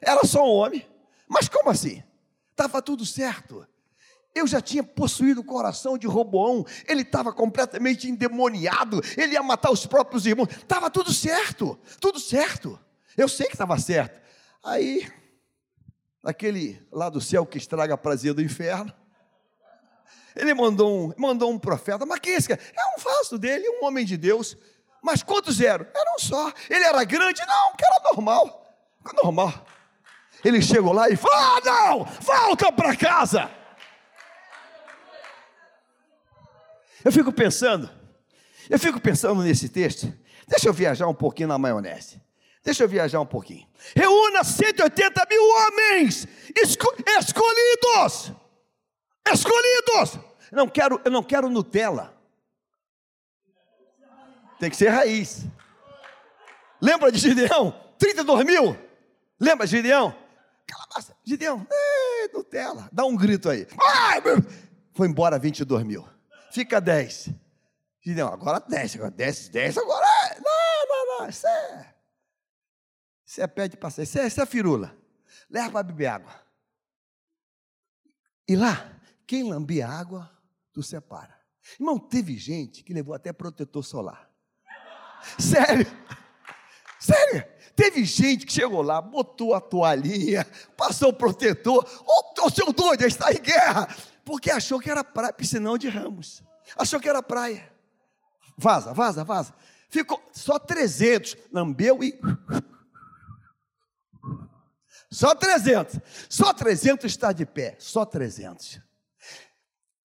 [0.00, 0.86] era só um homem,
[1.26, 2.02] mas como assim?
[2.50, 3.66] Estava tudo certo,
[4.34, 9.70] Eu já tinha possuído o coração de Roboão, ele estava completamente endemoniado, ele ia matar
[9.70, 12.78] os próprios irmãos, estava tudo certo, tudo certo.
[13.16, 14.20] Eu sei que estava certo.
[14.62, 15.10] Aí,
[16.22, 18.92] aquele lá do céu que estraga a prazer do inferno,
[20.36, 22.60] ele mandou um, mandou um profeta, mas quem é esse cara?
[22.76, 24.56] É um falso dele, um homem de Deus.
[25.02, 25.86] Mas quantos eram?
[25.94, 26.52] Era um só.
[26.68, 27.40] Ele era grande?
[27.46, 28.76] Não, que era normal.
[29.22, 29.66] Normal.
[30.44, 33.50] Ele chegou lá e falou: Ah, não, volta para casa.
[37.04, 37.90] Eu fico pensando,
[38.68, 40.12] eu fico pensando nesse texto.
[40.46, 42.20] Deixa eu viajar um pouquinho na maionese.
[42.62, 43.66] Deixa eu viajar um pouquinho.
[43.96, 48.32] Reúna 180 mil homens esco escolhidos.
[49.26, 50.18] Escolhidos.
[50.52, 52.14] Não quero, eu não quero Nutella.
[54.58, 55.46] Tem que ser raiz.
[56.80, 57.74] Lembra de Gideão?
[57.98, 58.76] 32 mil.
[59.38, 60.14] Lembra de Gideão?
[60.66, 61.16] Calabassa.
[61.24, 61.66] Gideão,
[62.32, 62.88] Nutella.
[62.92, 63.66] Dá um grito aí.
[63.82, 64.20] Ai,
[64.92, 66.06] foi embora 22 mil.
[66.52, 67.30] Fica 10.
[68.02, 68.96] Gideão, agora 10.
[68.96, 70.40] Agora 10, 10 agora é.
[70.40, 71.28] Não, não, não.
[71.28, 71.94] Isso é.
[73.30, 74.02] Isso é pé de passeio.
[74.02, 74.92] Isso é, isso é firula.
[75.48, 76.34] Leva para beber água.
[78.48, 80.28] E lá, quem lambia água,
[80.72, 81.38] tu separa.
[81.78, 84.28] Irmão, teve gente que levou até protetor solar.
[85.38, 85.86] Sério.
[86.98, 87.44] Sério.
[87.76, 90.44] Teve gente que chegou lá, botou a toalhinha,
[90.76, 91.88] passou o protetor.
[92.04, 93.96] Ô, oh, seu doido, está em guerra.
[94.24, 96.42] Porque achou que era praia, piscinão de ramos.
[96.76, 97.72] Achou que era praia.
[98.56, 99.54] Vaza, vaza, vaza.
[99.88, 101.36] Ficou só 300.
[101.52, 102.18] Lambeu e.
[105.10, 105.98] Só 300.
[106.28, 107.76] Só 300 está de pé.
[107.78, 108.80] Só 300.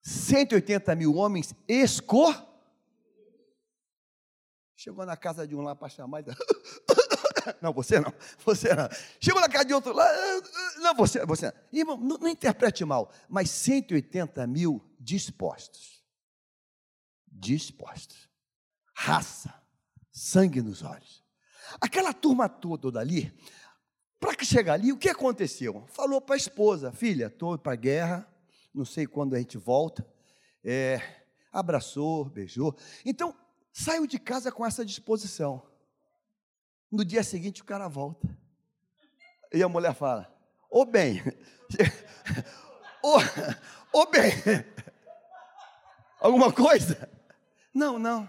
[0.02, 2.44] 180 mil homens escor.
[4.74, 6.22] Chegou na casa de um lá para chamar.
[7.62, 8.12] Não, você não,
[8.44, 8.88] você não.
[9.20, 10.04] Chegou na casa de outro lá,
[10.78, 11.52] não, você, você não.
[11.72, 16.04] Irmão, não, não interprete mal, mas 180 mil dispostos.
[17.30, 18.28] Dispostos.
[18.92, 19.54] Raça,
[20.10, 21.22] sangue nos olhos.
[21.80, 23.32] Aquela turma toda dali,
[24.18, 25.84] para chegar ali, o que aconteceu?
[25.88, 28.28] Falou para a esposa, filha, estou para a guerra,
[28.74, 30.06] não sei quando a gente volta.
[30.64, 31.00] É,
[31.52, 32.76] abraçou, beijou.
[33.04, 33.34] Então,
[33.72, 35.62] saiu de casa com essa disposição.
[36.90, 38.28] No dia seguinte o cara volta.
[39.52, 40.32] E a mulher fala:
[40.70, 41.22] Ô bem,
[43.02, 43.16] ô,
[44.00, 44.32] ô bem,
[46.20, 47.10] alguma coisa?
[47.74, 48.28] Não, não.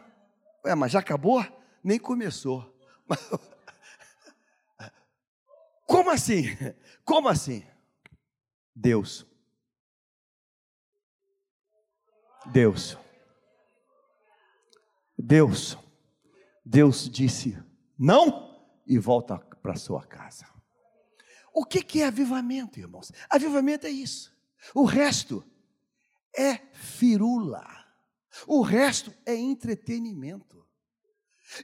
[0.66, 1.46] Ué, mas já acabou?
[1.84, 2.74] Nem começou.
[6.08, 6.44] Como assim?
[7.04, 7.66] Como assim?
[8.74, 9.26] Deus.
[12.46, 12.98] Deus.
[15.18, 15.78] Deus.
[16.64, 17.62] Deus disse:
[18.00, 20.48] não e volta para sua casa.
[21.54, 23.12] O que, que é avivamento, irmãos?
[23.30, 24.34] Avivamento é isso.
[24.74, 25.44] O resto
[26.34, 27.68] é firula.
[28.48, 30.66] O resto é entretenimento.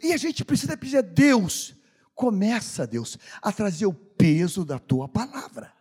[0.01, 1.77] E a gente precisa pedir a Deus,
[2.15, 5.73] começa, Deus, a trazer o peso da tua palavra.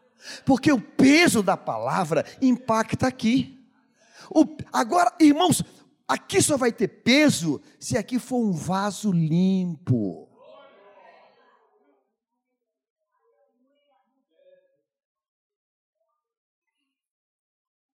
[0.45, 3.59] Porque o peso da palavra impacta aqui.
[4.31, 5.63] O, agora, irmãos,
[6.07, 10.29] aqui só vai ter peso se aqui for um vaso limpo.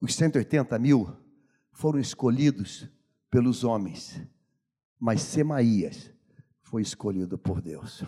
[0.00, 1.16] Os 180 mil
[1.72, 2.88] foram escolhidos
[3.30, 4.20] pelos homens,
[4.98, 6.12] mas Semaías
[6.62, 8.04] foi escolhido por Deus.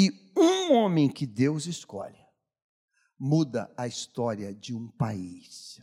[0.00, 2.24] E um homem que Deus escolhe
[3.18, 5.82] muda a história de um país.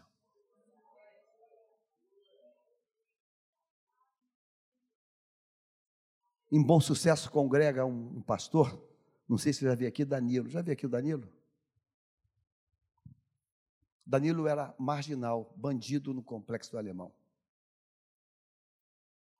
[6.49, 8.81] Em bom sucesso congrega um, pastor,
[9.27, 10.47] não sei se já viu aqui, Danilo.
[10.47, 11.29] Já viu aqui o Danilo?
[14.05, 17.13] Danilo era marginal, bandido no complexo do alemão.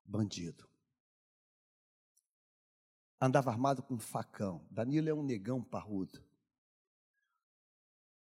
[0.04, 0.68] Bandido.
[3.20, 4.66] Andava armado com um facão.
[4.70, 6.22] Danilo é um negão parrudo.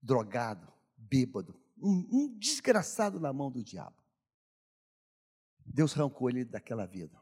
[0.00, 1.54] Drogado, bêbado.
[1.80, 3.96] Um, um desgraçado na mão do diabo.
[5.64, 7.20] Deus arrancou ele daquela vida.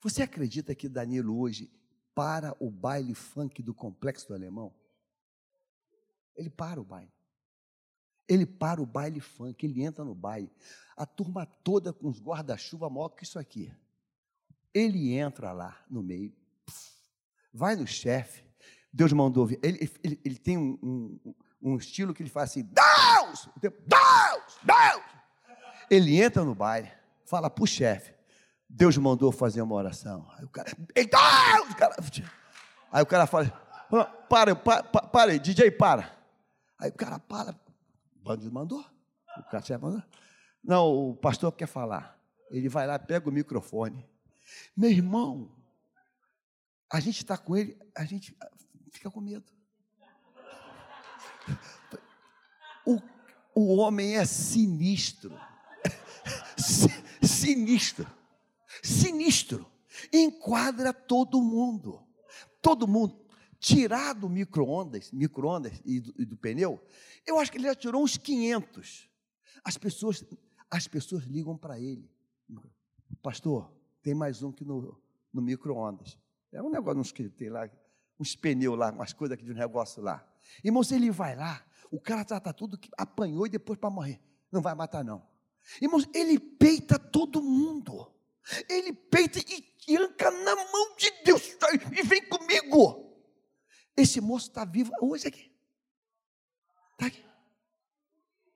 [0.00, 1.70] Você acredita que Danilo hoje
[2.14, 4.74] para o baile funk do complexo do alemão?
[6.34, 7.12] Ele para o baile.
[8.26, 10.50] Ele para o baile funk, ele entra no baile.
[10.96, 13.72] A turma toda com os guarda-chuva maior que isso aqui.
[14.72, 16.32] Ele entra lá no meio,
[17.52, 18.44] vai no chefe.
[18.92, 19.60] Deus mandou vir.
[19.62, 23.48] Ele, ele, ele tem um, um, um, estilo que ele faz assim: Deus!
[23.60, 24.58] Deus!
[24.62, 25.04] Deus!
[25.90, 26.90] Ele entra no baile,
[27.24, 28.12] fala para o chefe:
[28.68, 30.28] Deus mandou fazer uma oração.
[30.36, 32.22] Aí o cara, Deus!
[32.92, 33.46] Aí o cara fala:
[34.28, 36.16] para, para, para, DJ, para.
[36.78, 37.52] Aí o cara para,
[38.16, 38.84] o bandido mandou,
[39.36, 40.02] o cara mandou.
[40.62, 42.18] Não, o pastor quer falar.
[42.50, 44.04] Ele vai lá, pega o microfone.
[44.76, 45.50] Meu irmão,
[46.92, 48.36] a gente está com ele, a gente
[48.90, 49.50] fica com medo.
[52.84, 53.00] O,
[53.54, 55.38] o homem é sinistro.
[57.22, 58.06] Sinistro.
[58.82, 59.70] Sinistro.
[60.12, 62.02] Enquadra todo mundo.
[62.60, 63.18] Todo mundo.
[63.58, 66.82] Tirar do micro-ondas, micro-ondas e, e do, pneu,
[67.26, 69.08] eu acho que ele já tirou uns 500.
[69.62, 70.24] As pessoas,
[70.70, 72.10] as pessoas ligam para ele.
[73.22, 73.70] Pastor,
[74.02, 74.98] tem mais um que no,
[75.30, 76.18] no micro-ondas.
[76.52, 77.70] É um negócio, uns que tem lá,
[78.18, 80.26] uns pneus lá, umas coisas aqui de um negócio lá.
[80.64, 84.20] Irmãos, ele vai lá, o cara trata tudo que apanhou e depois para morrer.
[84.50, 85.24] Não vai matar, não.
[85.80, 88.12] Irmãos, ele peita todo mundo.
[88.68, 91.56] Ele peita e arranca na mão de Deus.
[91.96, 93.16] E vem comigo.
[93.96, 95.52] Esse moço está vivo hoje aqui.
[96.92, 97.24] Está aqui.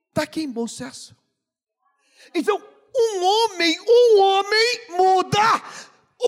[0.09, 1.15] Está aqui em bom senso.
[2.33, 2.57] Então,
[2.97, 5.39] um homem, um homem muda,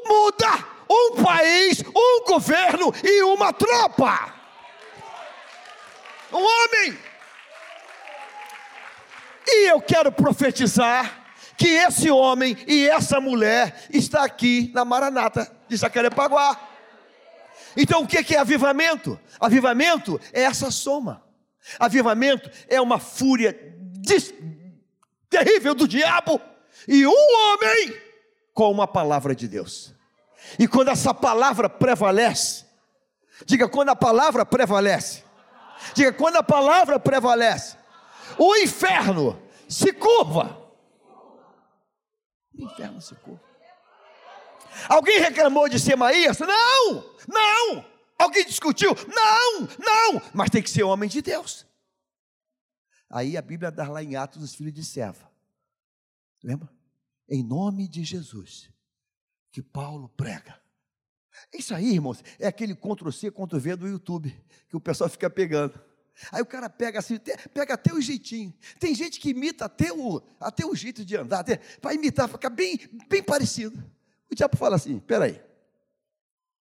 [0.05, 4.33] muda um país, um governo e uma tropa.
[6.31, 6.97] Um homem.
[9.47, 11.25] E eu quero profetizar
[11.57, 16.59] que esse homem e essa mulher está aqui na Maranata de Jacarepaguá.
[17.75, 19.19] Então o que é avivamento?
[19.39, 21.23] Avivamento é essa soma.
[21.79, 23.57] Avivamento é uma fúria
[25.29, 26.39] terrível do diabo
[26.87, 28.01] e um homem
[28.53, 29.96] com uma palavra de Deus.
[30.57, 32.65] E quando essa palavra prevalece,
[33.45, 35.23] diga quando a palavra prevalece,
[35.93, 37.77] diga quando a palavra prevalece,
[38.37, 40.61] o inferno se curva.
[42.53, 43.41] O inferno se curva.
[44.87, 46.39] Alguém reclamou de Semaías?
[46.39, 47.85] Não, não.
[48.17, 48.95] Alguém discutiu?
[49.07, 50.21] Não, não.
[50.33, 51.65] Mas tem que ser homem de Deus.
[53.09, 55.29] Aí a Bíblia dá lá em Atos dos filhos de Seva.
[56.43, 56.69] Lembra?
[57.29, 58.69] Em nome de Jesus,
[59.57, 60.61] que Paulo prega.
[61.51, 64.31] Isso aí, irmãos, é aquele Ctrl-C, Ctrl-V do YouTube,
[64.69, 65.81] que o pessoal fica pegando.
[66.31, 67.19] Aí o cara pega assim,
[67.51, 68.53] pega até o jeitinho.
[68.79, 71.43] Tem gente que imita até o, até o jeito de andar,
[71.81, 72.79] para imitar, ficar bem,
[73.09, 73.83] bem parecido.
[74.31, 75.41] O diabo fala assim: peraí,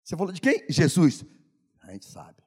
[0.04, 0.66] você falou de quem?
[0.68, 1.24] Jesus.
[1.80, 2.42] A gente sabe.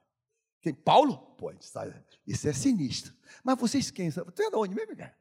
[0.62, 0.76] Quem?
[0.76, 1.18] Paulo?
[1.40, 1.96] Pô, a gente sabe.
[2.28, 3.16] Isso é sinistro.
[3.44, 4.12] Mas vocês quem?
[4.12, 5.16] Tu é de onde mesmo, cara?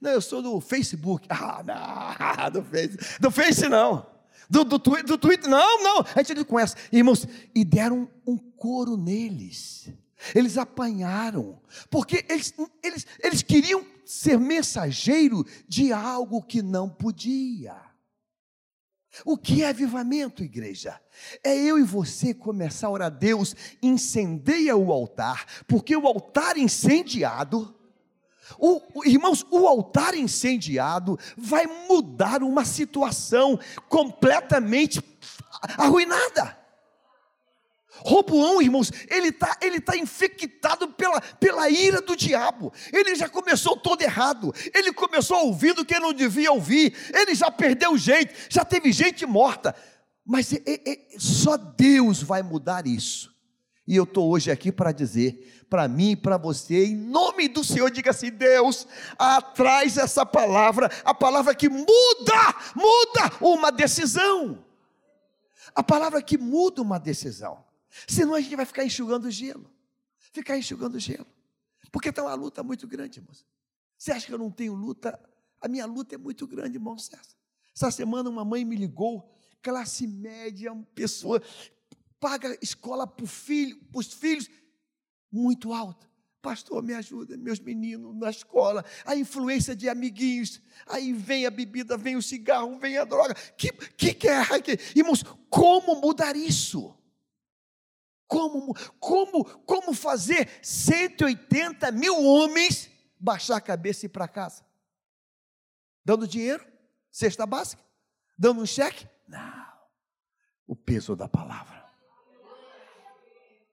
[0.00, 1.26] Não, eu sou do Facebook.
[1.28, 3.18] Ah, não, do Face.
[3.18, 4.19] Do Face não.
[4.50, 6.04] Do, do, do Twitter, não, não.
[6.14, 6.74] A gente não conhece.
[6.90, 9.88] Irmãos, e deram um couro neles.
[10.34, 17.74] Eles apanharam, porque eles, eles, eles queriam ser mensageiro de algo que não podia.
[19.24, 21.00] O que é avivamento, igreja?
[21.42, 26.58] É eu e você começar a orar a Deus, incendeia o altar, porque o altar
[26.58, 27.74] incendiado,
[28.58, 35.02] o, irmãos, o altar incendiado vai mudar uma situação completamente
[35.76, 36.58] arruinada.
[38.02, 42.72] Roboão, irmãos, ele está ele tá infectado pela, pela ira do diabo.
[42.92, 44.54] Ele já começou todo errado.
[44.74, 46.94] Ele começou ouvindo quem não devia ouvir.
[47.12, 49.74] Ele já perdeu gente, já teve gente morta.
[50.24, 53.29] Mas é, é, é só Deus vai mudar isso.
[53.90, 57.64] E eu estou hoje aqui para dizer, para mim e para você, em nome do
[57.64, 58.86] Senhor, diga assim: Deus,
[59.18, 64.64] atrás essa palavra, a palavra que muda, muda uma decisão.
[65.74, 67.64] A palavra que muda uma decisão.
[68.06, 69.68] Senão a gente vai ficar enxugando gelo.
[70.32, 71.26] Ficar enxugando gelo.
[71.90, 73.44] Porque está uma luta muito grande, irmãos.
[73.98, 75.18] Você acha que eu não tenho luta?
[75.60, 77.34] A minha luta é muito grande, irmão César.
[77.74, 81.42] Essa semana uma mãe me ligou, classe média, uma pessoa
[82.20, 84.48] paga escola para filho, os filhos,
[85.32, 86.08] muito alta.
[86.42, 91.98] Pastor, me ajuda, meus meninos na escola, a influência de amiguinhos, aí vem a bebida,
[91.98, 93.34] vem o cigarro, vem a droga.
[93.56, 94.14] Que, que!
[94.14, 96.96] Que, irmãos, como mudar isso?
[98.26, 104.64] Como, como, como fazer 180 mil homens baixar a cabeça e ir para casa?
[106.04, 106.64] Dando dinheiro?
[107.10, 107.82] Cesta básica?
[108.38, 109.06] Dando um cheque?
[109.28, 109.66] Não.
[110.66, 111.79] O peso da palavra.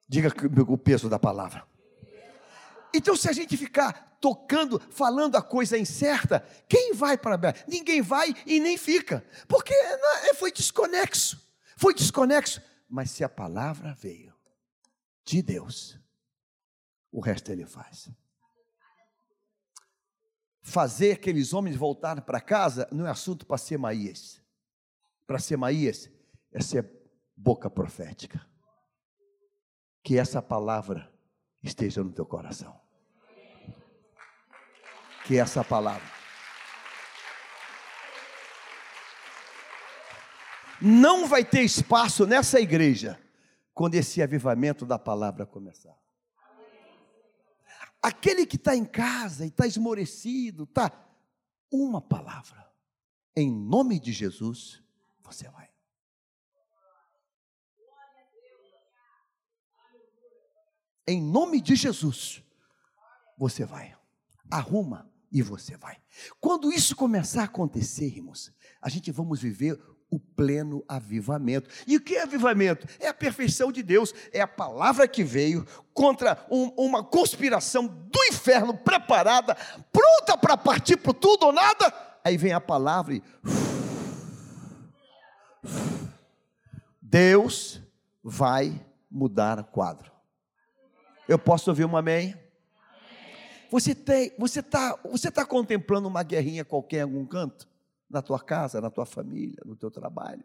[0.07, 0.31] Diga
[0.67, 1.65] o peso da palavra.
[2.93, 8.01] Então, se a gente ficar tocando, falando a coisa incerta, quem vai para a Ninguém
[8.01, 11.45] vai e nem fica, porque é, foi desconexo.
[11.75, 12.61] Foi desconexo.
[12.89, 14.33] Mas se a palavra veio,
[15.27, 15.99] de Deus.
[17.11, 18.09] O resto ele faz.
[20.61, 24.41] Fazer aqueles homens voltarem para casa não é assunto para Semaías.
[25.25, 26.09] Para Semaías
[26.51, 26.89] é ser
[27.35, 28.45] boca profética.
[30.07, 31.11] Que essa palavra
[31.61, 32.79] esteja no teu coração.
[35.25, 36.09] que essa palavra.
[40.81, 43.21] Não vai ter espaço nessa igreja
[43.73, 46.01] quando esse avivamento da palavra começar.
[48.01, 50.89] Aquele que está em casa e está esmorecido, está
[51.69, 52.65] uma palavra.
[53.35, 54.81] Em nome de Jesus,
[55.21, 55.67] você vai.
[61.07, 62.43] Em nome de Jesus,
[63.37, 63.95] você vai.
[64.51, 65.97] Arruma e você vai.
[66.39, 68.51] Quando isso começar a acontecer, irmãos,
[68.81, 69.79] a gente vamos viver
[70.09, 71.69] o pleno avivamento.
[71.85, 72.87] E o que é avivamento?
[72.99, 78.23] É a perfeição de Deus, é a palavra que veio contra um, uma conspiração do
[78.29, 79.55] inferno preparada,
[79.91, 81.93] pronta para partir para tudo ou nada.
[82.23, 83.23] Aí vem a palavra e.
[87.01, 87.81] Deus
[88.23, 90.16] vai mudar o quadro.
[91.27, 92.35] Eu posso ouvir um amém?
[93.69, 97.67] Você tem, você está, você tá contemplando uma guerrinha qualquer em algum canto?
[98.09, 100.43] na tua casa, na tua família, no teu trabalho,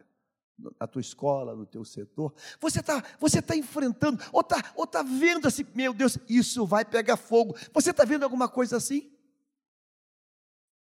[0.79, 2.33] na tua escola, no teu setor.
[2.59, 6.83] Você está você tá enfrentando, ou está ou tá vendo assim, meu Deus, isso vai
[6.83, 7.55] pegar fogo.
[7.73, 9.11] Você está vendo alguma coisa assim?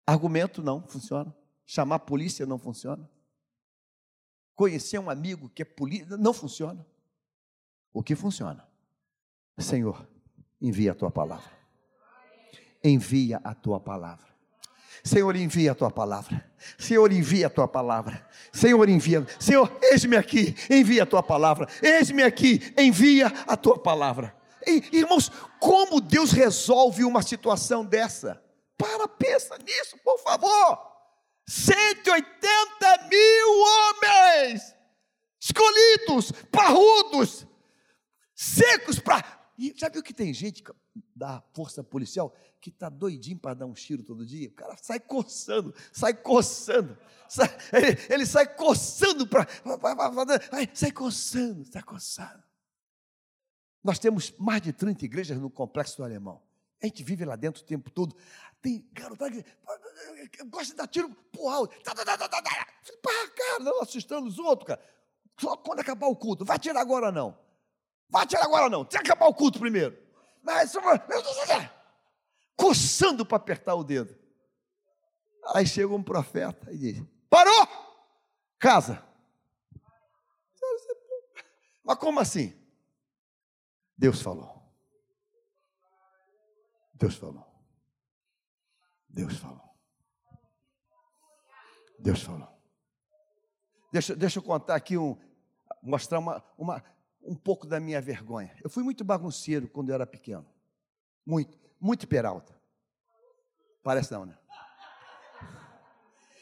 [0.06, 1.34] Argumento não funciona.
[1.66, 3.08] Chamar a polícia não funciona.
[4.54, 6.86] Conhecer um amigo que é polícia não funciona.
[7.92, 8.68] O que funciona?
[9.60, 10.06] Senhor,
[10.60, 11.50] envia a tua palavra.
[12.82, 14.30] Envia a tua palavra.
[15.02, 16.44] Senhor, envia a tua palavra.
[16.78, 18.26] Senhor, envia a tua palavra.
[18.52, 19.26] Senhor, envia.
[19.38, 21.66] Senhor, eis-me aqui, envia a tua palavra.
[21.82, 24.34] Eis-me aqui, envia a tua palavra.
[24.66, 28.42] E, irmãos, como Deus resolve uma situação dessa?
[28.76, 30.90] Para, pensa nisso, por favor.
[31.46, 34.74] 180 mil homens
[35.40, 37.46] escolhidos, parrudos,
[38.34, 39.39] secos para.
[39.76, 40.64] Já viu que tem gente
[41.14, 44.98] da força policial que está doidinho para dar um tiro todo dia, o cara sai
[44.98, 46.96] coçando, sai coçando,
[47.28, 49.46] sai, ele, ele, sai coçando para.
[50.72, 52.42] Sai coçando, sai coçando.
[53.82, 56.42] Nós temos mais de 30 igrejas no complexo do alemão.
[56.82, 58.16] A gente vive lá dentro o tempo todo.
[58.62, 61.78] Tem garotada que gosta de dar tiro pro alto.
[61.82, 64.80] Tá, tá, tá, Para, cara, não assustando os outros, cara.
[65.38, 66.44] Só quando acabar o culto.
[66.44, 67.38] Vai tirar agora não.
[68.10, 68.84] Vai tirar agora não.
[68.84, 69.96] Tem que acabar o culto primeiro.
[70.42, 70.72] Mas
[72.56, 74.18] coçando para apertar o dedo.
[75.54, 77.66] Aí chega um profeta e diz: Parou!
[78.58, 79.02] Casa.
[81.82, 82.54] Mas como assim?
[83.96, 84.60] Deus falou.
[86.94, 87.46] Deus falou.
[89.08, 89.70] Deus falou.
[91.98, 92.48] Deus falou.
[93.92, 95.18] Deixa, deixa eu contar aqui um,
[95.82, 96.84] mostrar uma, uma,
[97.22, 98.54] um pouco da minha vergonha.
[98.62, 100.46] Eu fui muito bagunceiro quando eu era pequeno.
[101.24, 102.54] Muito muito peralta.
[103.82, 104.36] Parece não, né?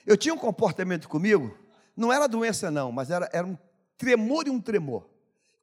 [0.05, 1.57] Eu tinha um comportamento comigo,
[1.97, 3.57] não era doença não, mas era, era um
[3.97, 5.09] tremor e um tremor.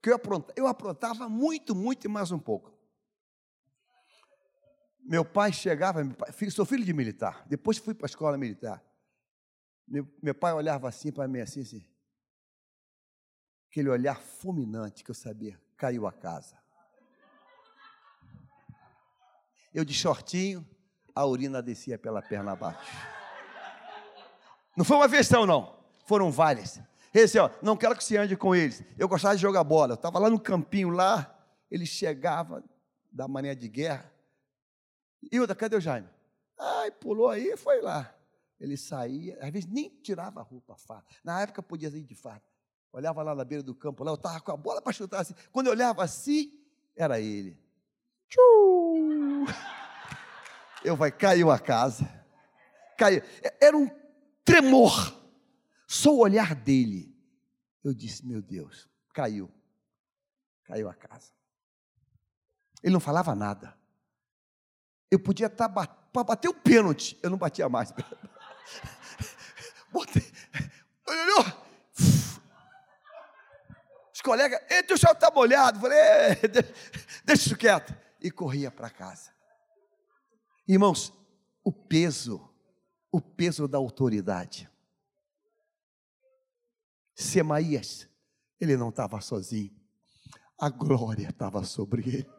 [0.02, 2.72] Que eu, aprontava, eu aprontava muito, muito e mais um pouco.
[5.04, 8.84] Meu pai chegava, meu pai, sou filho de militar, depois fui para a escola militar.
[9.88, 11.86] Meu, meu pai olhava assim para mim, assim, assim.
[13.76, 16.56] Aquele olhar fulminante que eu sabia, caiu a casa.
[19.74, 20.66] Eu de shortinho,
[21.14, 22.90] a urina descia pela perna abaixo.
[24.78, 25.78] Não foi uma versão, não.
[26.06, 26.80] Foram várias.
[27.14, 28.82] Esse, ó, não quero que você ande com eles.
[28.98, 29.92] Eu gostava de jogar bola.
[29.92, 31.38] Eu estava lá no campinho lá,
[31.70, 32.64] ele chegava
[33.12, 34.10] da maneira de guerra.
[35.30, 36.08] Ilda, cadê o Jaime?
[36.58, 38.16] Ai, pulou aí e foi lá.
[38.58, 41.08] Ele saía, às vezes nem tirava a roupa, farda.
[41.26, 42.55] Na época podia ir de farda.
[42.96, 45.36] Olhava lá na beira do campo, lá eu estava com a bola para chutar assim.
[45.52, 46.58] Quando eu olhava assim,
[46.96, 47.60] era ele.
[50.82, 52.10] Eu vai, caiu a casa.
[52.98, 53.22] Caiu.
[53.60, 53.90] Era um
[54.46, 55.14] tremor.
[55.86, 57.14] Só o olhar dele.
[57.84, 59.52] Eu disse, meu Deus, caiu.
[60.64, 61.34] Caiu a casa.
[62.82, 63.78] Ele não falava nada.
[65.12, 67.20] Eu podia estar tá para bater o pênalti.
[67.22, 67.94] Eu não batia mais.
[69.92, 70.32] Botei.
[71.06, 71.65] Olhou.
[74.26, 75.80] Colegas, entre o chão está molhado.
[75.80, 76.00] Falei,
[77.24, 79.32] deixa isso quieto e corria para casa.
[80.68, 81.14] Irmãos,
[81.64, 82.50] o peso,
[83.12, 84.68] o peso da autoridade.
[87.14, 88.10] Semaías,
[88.60, 89.72] ele não estava sozinho,
[90.60, 92.30] a glória estava sobre ele.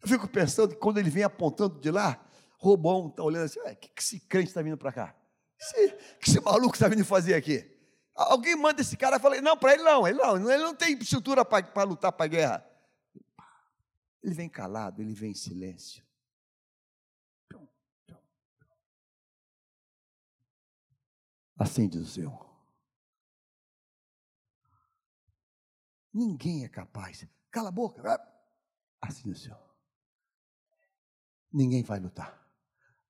[0.00, 2.24] Eu fico pensando que quando ele vem apontando de lá,
[2.56, 5.16] Robão está olhando assim, o que, que esse crente está vindo para cá?
[5.60, 5.88] Esse,
[6.20, 7.75] que esse maluco está vindo fazer aqui?
[8.16, 11.44] Alguém manda esse cara falar, não, para ele não, ele não, ele não tem estrutura
[11.44, 12.66] para lutar para a guerra.
[14.22, 16.02] Ele vem calado, ele vem em silêncio.
[21.58, 22.46] Assim diz o Senhor.
[26.12, 27.26] Ninguém é capaz.
[27.50, 28.02] Cala a boca.
[29.00, 29.76] Assim diz o Senhor.
[31.52, 32.46] Ninguém vai lutar.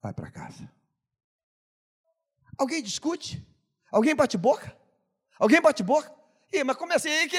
[0.03, 0.71] Vai para casa.
[2.59, 3.47] Alguém discute?
[3.91, 4.77] Alguém bate boca?
[5.39, 6.15] Alguém bate boca?
[6.53, 7.37] Ih, mas como é assim que.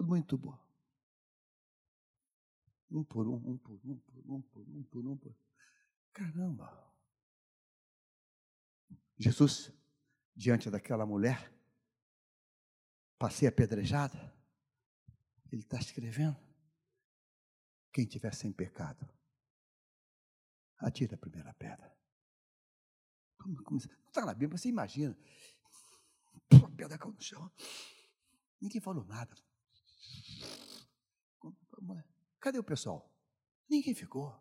[0.00, 0.58] Muito bom.
[2.90, 5.34] Um por um, um por um, por um, por um, por um, por um.
[6.12, 6.88] Caramba!
[9.18, 9.72] Jesus,
[10.34, 11.52] diante daquela mulher,
[13.18, 14.32] passei apedrejada,
[15.50, 16.36] ele está escrevendo:
[17.92, 19.08] quem tiver sem pecado,
[20.78, 21.97] atira a primeira pedra.
[23.38, 25.16] Como, não está na Bíblia, você imagina.
[26.52, 27.50] A pedra caiu no chão.
[28.60, 29.34] Ninguém falou nada.
[32.40, 33.10] Cadê o pessoal?
[33.68, 34.34] Ninguém ficou.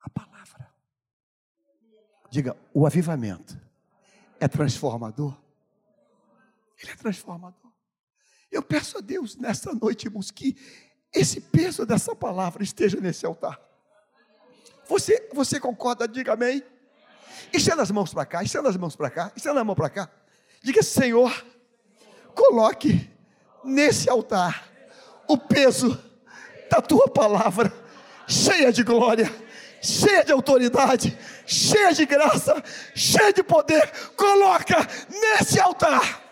[0.00, 0.72] A palavra.
[2.30, 3.60] Diga, o avivamento
[4.38, 5.38] é transformador.
[6.78, 7.70] Ele é transformador.
[8.50, 10.56] Eu peço a Deus nessa noite, irmãos, que
[11.12, 13.60] esse peso dessa palavra esteja nesse altar.
[14.86, 16.08] Você, você concorda?
[16.08, 16.62] Diga amém.
[17.52, 20.08] Estenda as mãos para cá, estenda as mãos para cá, estenda a mão para cá.
[20.62, 21.32] Diga, Senhor,
[22.34, 23.10] coloque
[23.64, 24.68] nesse altar
[25.26, 25.98] o peso
[26.70, 27.72] da tua palavra,
[28.26, 29.30] cheia de glória,
[29.82, 31.16] cheia de autoridade,
[31.46, 32.62] cheia de graça,
[32.94, 34.76] cheia de poder, coloca
[35.08, 36.22] nesse altar.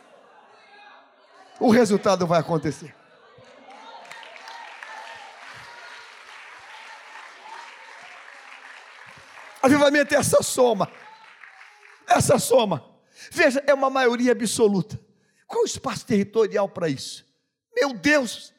[1.59, 2.97] O resultado vai acontecer.
[9.68, 10.90] Avivamento é essa soma.
[12.06, 12.84] Essa soma.
[13.30, 14.98] Veja, é uma maioria absoluta.
[15.46, 17.26] Qual o espaço territorial para isso?
[17.74, 18.52] Meu Deus,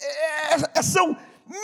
[0.00, 1.16] é, é, são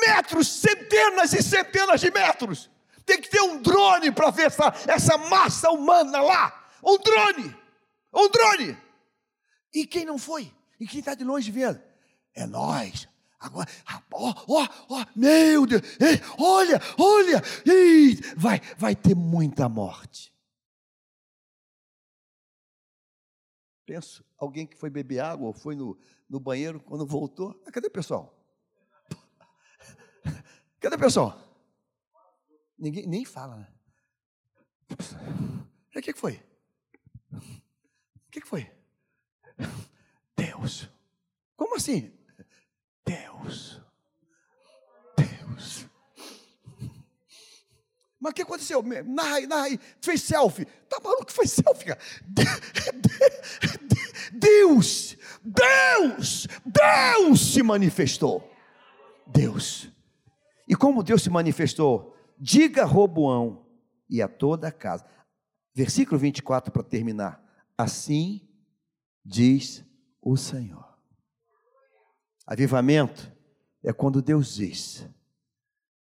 [0.06, 2.70] metros, centenas e centenas de metros.
[3.04, 6.68] Tem que ter um drone para ver essa, essa massa humana lá.
[6.82, 7.56] Um drone.
[8.12, 8.78] Um drone.
[9.74, 10.52] E quem não foi?
[10.80, 11.80] E quem está de longe vendo?
[12.34, 13.08] É nós.
[13.38, 13.68] Agora,
[14.12, 20.34] ó, ó, ó, meu Deus, ei, olha, olha, ei, vai, vai ter muita morte.
[23.84, 27.54] Penso, alguém que foi beber água ou foi no, no banheiro quando voltou.
[27.72, 28.36] Cadê o pessoal?
[30.80, 31.38] Cadê o pessoal?
[32.78, 33.72] Ninguém nem fala, né?
[34.90, 36.42] O que, que foi?
[37.32, 38.70] O que, que foi?
[40.36, 40.88] Deus.
[41.56, 42.12] Como assim?
[43.06, 43.80] Deus.
[45.16, 45.86] Deus.
[48.20, 48.82] Mas o que aconteceu?
[48.82, 49.80] Narra aí, narra aí.
[50.02, 50.66] Fez selfie.
[50.88, 51.94] Tá maluco que fez selfie?
[54.32, 58.50] Deus, Deus, Deus se manifestou.
[59.26, 59.88] Deus.
[60.68, 62.16] E como Deus se manifestou?
[62.38, 63.64] Diga a Roboão
[64.10, 65.06] e a toda a casa.
[65.74, 67.42] Versículo 24 para terminar.
[67.78, 68.48] Assim
[69.24, 69.84] diz
[70.20, 70.85] o Senhor.
[72.46, 73.32] Avivamento
[73.82, 75.06] é quando Deus diz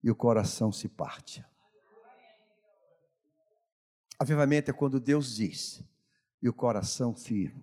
[0.03, 1.45] e o coração se parte.
[4.19, 5.83] Avivamento é quando Deus diz
[6.41, 7.55] e o coração se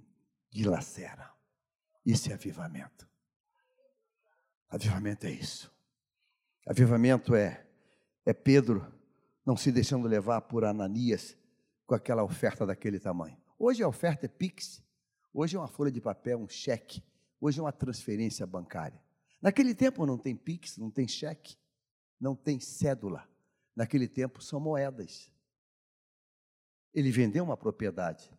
[0.49, 1.31] dilacera.
[2.05, 3.07] Isso é avivamento.
[4.69, 5.71] Avivamento é isso.
[6.65, 7.65] Avivamento é
[8.29, 8.85] é Pedro
[9.43, 11.35] não se deixando levar por Ananias
[11.87, 13.35] com aquela oferta daquele tamanho.
[13.57, 14.83] Hoje a oferta é Pix,
[15.33, 17.01] hoje é uma folha de papel, um cheque,
[17.39, 19.01] hoje é uma transferência bancária.
[19.41, 21.57] Naquele tempo não tem Pix, não tem cheque,
[22.19, 23.27] não tem cédula.
[23.75, 25.31] Naquele tempo são moedas.
[26.93, 28.29] Ele vendeu uma propriedade.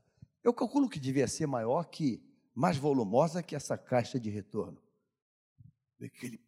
[0.43, 2.23] Eu calculo que devia ser maior que,
[2.55, 4.83] mais volumosa que essa caixa de retorno.
[6.03, 6.41] Aquele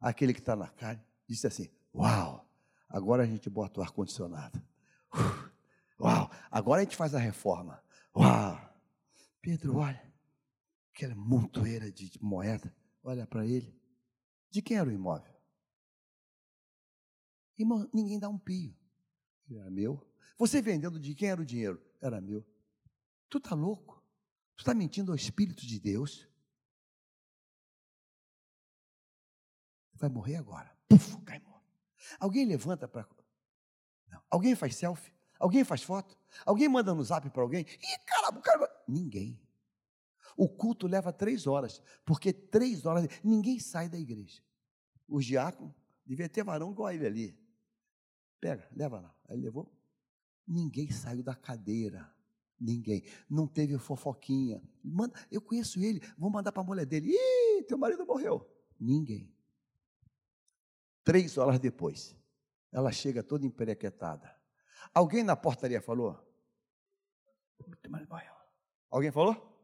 [0.00, 2.48] aquele que está na carne, disse assim: Uau,
[2.88, 4.62] agora a gente bota o ar-condicionado.
[5.98, 7.82] Uau, agora a gente faz a reforma.
[8.14, 8.58] Uau,
[9.40, 10.14] Pedro, olha,
[10.94, 13.74] aquela montoeira de moeda, olha para ele.
[14.50, 15.34] De quem era o imóvel?
[17.58, 18.76] Irmão, ninguém dá um pio.
[19.50, 20.06] Era meu.
[20.38, 21.82] Você vendendo de quem era o dinheiro?
[22.00, 22.44] Era meu.
[23.30, 24.04] Tu está louco?
[24.56, 26.28] Tu está mentindo ao Espírito de Deus?
[29.96, 30.70] vai morrer agora.
[30.88, 31.42] Puf, cai.
[32.20, 33.08] Alguém levanta para.
[34.30, 35.15] Alguém faz selfie?
[35.38, 36.18] Alguém faz foto?
[36.44, 37.62] Alguém manda no zap para alguém?
[37.62, 38.70] Ih, caramba, caramba.
[38.86, 39.38] Ninguém.
[40.36, 44.42] O culto leva três horas, porque três horas ninguém sai da igreja.
[45.08, 45.74] O diácono
[46.04, 47.38] devia ter varão igual a ele ali.
[48.40, 49.14] Pega, leva lá.
[49.28, 49.72] Aí levou.
[50.46, 52.14] Ninguém saiu da cadeira.
[52.60, 53.04] Ninguém.
[53.28, 54.62] Não teve fofoquinha.
[54.82, 57.10] Manda, eu conheço ele, vou mandar para a mulher dele.
[57.10, 58.48] Ih, teu marido morreu.
[58.78, 59.32] Ninguém.
[61.02, 62.16] Três horas depois,
[62.72, 64.35] ela chega toda emperequetada.
[64.94, 66.18] Alguém na portaria falou?
[68.90, 69.56] Alguém falou?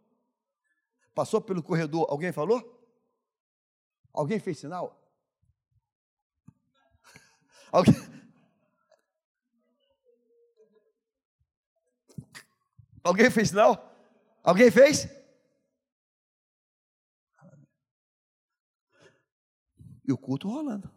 [1.14, 2.80] Passou pelo corredor, alguém falou?
[4.12, 4.98] Alguém fez sinal?
[7.72, 7.94] Alguém?
[13.02, 13.90] Alguém fez sinal?
[14.42, 15.08] Alguém fez?
[20.04, 20.90] E o culto rolando.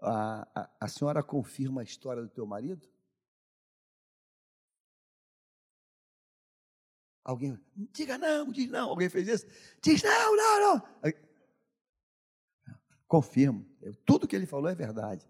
[0.00, 2.86] A, a, a senhora confirma a história do teu marido?
[7.26, 7.58] Alguém,
[7.92, 8.90] diga não, diz não.
[8.90, 9.46] Alguém fez isso?
[9.82, 10.82] Diz não, não, não.
[13.08, 13.66] Confirmo.
[14.04, 15.28] Tudo que ele falou é verdade.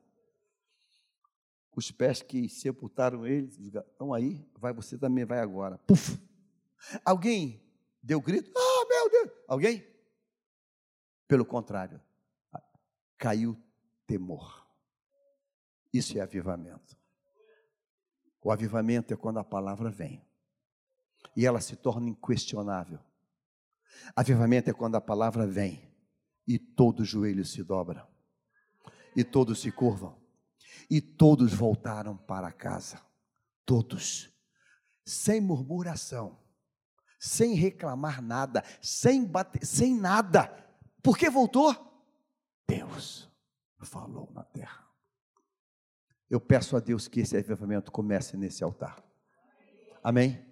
[1.74, 5.78] Os pés que sepultaram ele estão aí, vai você também vai agora.
[5.86, 6.20] Puf!
[7.02, 7.66] Alguém
[8.02, 8.52] deu grito?
[8.54, 9.30] Ah, oh, meu Deus!
[9.48, 9.86] Alguém?
[11.26, 11.98] Pelo contrário,
[13.16, 13.56] caiu
[14.06, 14.66] temor.
[15.94, 16.94] Isso é avivamento.
[18.44, 20.26] O avivamento é quando a palavra vem
[21.36, 22.98] e ela se torna inquestionável.
[24.14, 25.86] Avivamento é quando a palavra vem
[26.46, 28.08] e todo joelho se dobra,
[29.14, 30.16] e todos se curvam,
[30.88, 33.04] e todos voltaram para casa.
[33.64, 34.32] Todos,
[35.04, 36.38] sem murmuração,
[37.18, 40.48] sem reclamar nada, sem bater, sem nada.
[41.02, 41.74] Por que voltou?
[42.68, 43.28] Deus
[43.80, 44.86] falou na terra.
[46.30, 49.02] Eu peço a Deus que esse avivamento comece nesse altar.
[50.02, 50.45] Amém?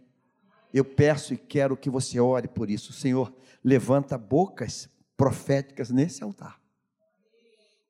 [0.74, 2.92] Eu peço e quero que você ore por isso.
[2.92, 6.60] Senhor, levanta bocas proféticas nesse altar.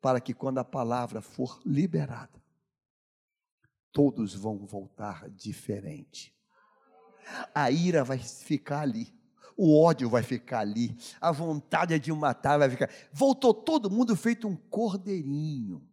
[0.02, 2.44] Para que quando a palavra for liberada,
[3.90, 6.36] todos vão voltar diferente.
[7.54, 9.18] A ira vai ficar ali.
[9.56, 10.94] O ódio vai ficar ali.
[11.18, 12.90] A vontade de matar vai ficar.
[13.10, 15.88] Voltou todo mundo feito um cordeirinho.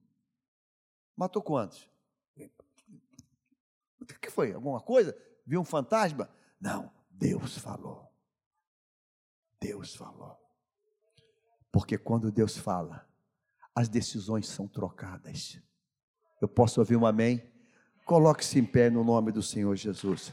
[1.16, 1.90] Matou quantos?
[3.98, 4.52] O que foi?
[4.52, 5.18] Alguma coisa?
[5.46, 6.30] Viu um fantasma?
[6.62, 8.08] Não, Deus falou.
[9.60, 10.38] Deus falou.
[11.72, 13.08] Porque quando Deus fala,
[13.74, 15.60] as decisões são trocadas.
[16.40, 17.52] Eu posso ouvir um amém?
[18.06, 20.32] Coloque-se em pé no nome do Senhor Jesus.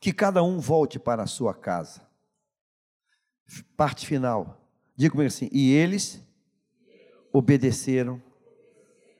[0.00, 2.06] Que cada um volte para a sua casa.
[3.76, 4.60] Parte final.
[4.94, 6.22] Diga comigo assim: e eles
[7.32, 8.22] obedeceram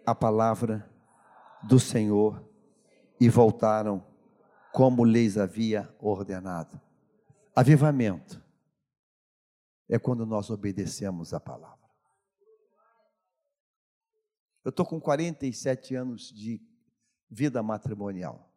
[0.09, 0.90] a palavra
[1.62, 2.42] do Senhor
[3.20, 4.06] e voltaram
[4.72, 6.80] como lhes havia ordenado.
[7.54, 8.42] Avivamento
[9.86, 11.86] é quando nós obedecemos a palavra.
[14.64, 16.62] Eu estou com 47 anos de
[17.28, 18.50] vida matrimonial.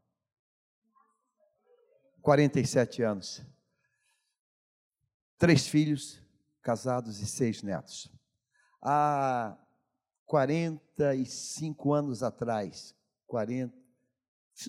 [2.21, 3.45] 47 anos.
[5.37, 6.21] Três filhos,
[6.61, 8.09] casados e seis netos.
[8.81, 9.57] Há
[10.31, 12.95] 45 anos atrás,
[13.27, 13.75] 40,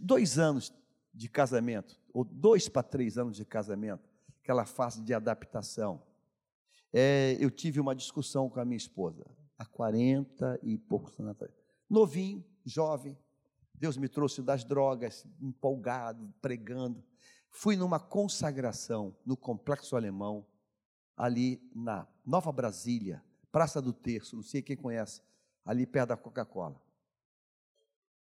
[0.02, 0.74] dois anos
[1.14, 4.02] de casamento, ou dois para três anos de casamento,
[4.42, 6.02] aquela fase de adaptação,
[6.92, 9.24] é, eu tive uma discussão com a minha esposa,
[9.56, 11.54] há 40 e poucos anos atrás.
[11.88, 13.16] Novinho, jovem,
[13.72, 17.04] Deus me trouxe das drogas, empolgado, pregando.
[17.48, 20.44] Fui numa consagração no Complexo Alemão,
[21.16, 25.22] ali na Nova Brasília, Praça do Terço, não sei quem conhece,
[25.64, 26.80] ali perto da Coca-Cola.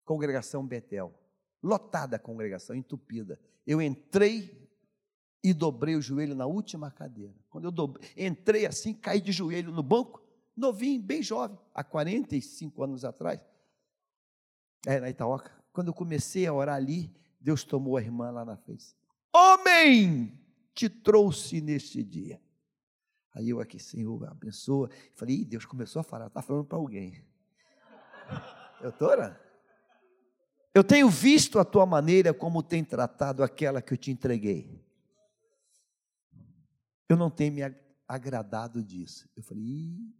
[0.04, 1.14] Congregação Betel.
[1.62, 3.40] Lotada a congregação, entupida.
[3.66, 4.70] Eu entrei
[5.44, 7.34] e dobrei o joelho na última cadeira.
[7.50, 10.24] Quando eu dobrei, entrei assim, caí de joelho no banco,
[10.56, 13.40] novinho, bem jovem, há 45 anos atrás,
[14.86, 15.52] é, na Itaoca.
[15.74, 18.96] Quando eu comecei a orar ali, Deus tomou a irmã lá na frente.
[19.34, 20.32] Homem,
[20.74, 22.42] te trouxe neste dia.
[23.36, 24.90] Aí eu aqui, Senhor, abençoa.
[25.14, 27.22] Falei, Ih, Deus começou a falar, está falando para alguém.
[28.82, 29.40] Doutora,
[30.74, 34.82] eu tenho visto a tua maneira como tem tratado aquela que eu te entreguei.
[37.10, 37.62] Eu não tenho me
[38.08, 39.30] agradado disso.
[39.36, 40.16] Eu falei, Ih,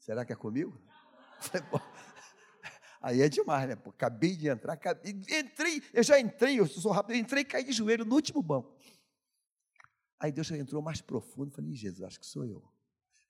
[0.00, 0.76] será que é comigo?
[1.38, 1.68] Falei,
[3.00, 3.76] aí é demais, né?
[3.76, 7.62] Pô, acabei de entrar, acabei, entrei, eu já entrei, eu sou rápido, entrei e caí
[7.62, 8.74] de joelho no último banco.
[10.20, 11.50] Aí Deus entrou mais profundo.
[11.50, 12.62] Falei, Jesus, acho que sou eu.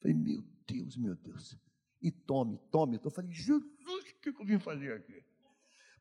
[0.00, 1.56] Falei, meu Deus, meu Deus.
[2.02, 2.98] E tome, tome.
[3.02, 5.24] Eu falei, Jesus, o que eu vim fazer aqui?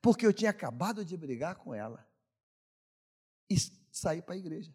[0.01, 2.07] Porque eu tinha acabado de brigar com ela.
[3.49, 3.55] E
[3.91, 4.73] saí para a igreja.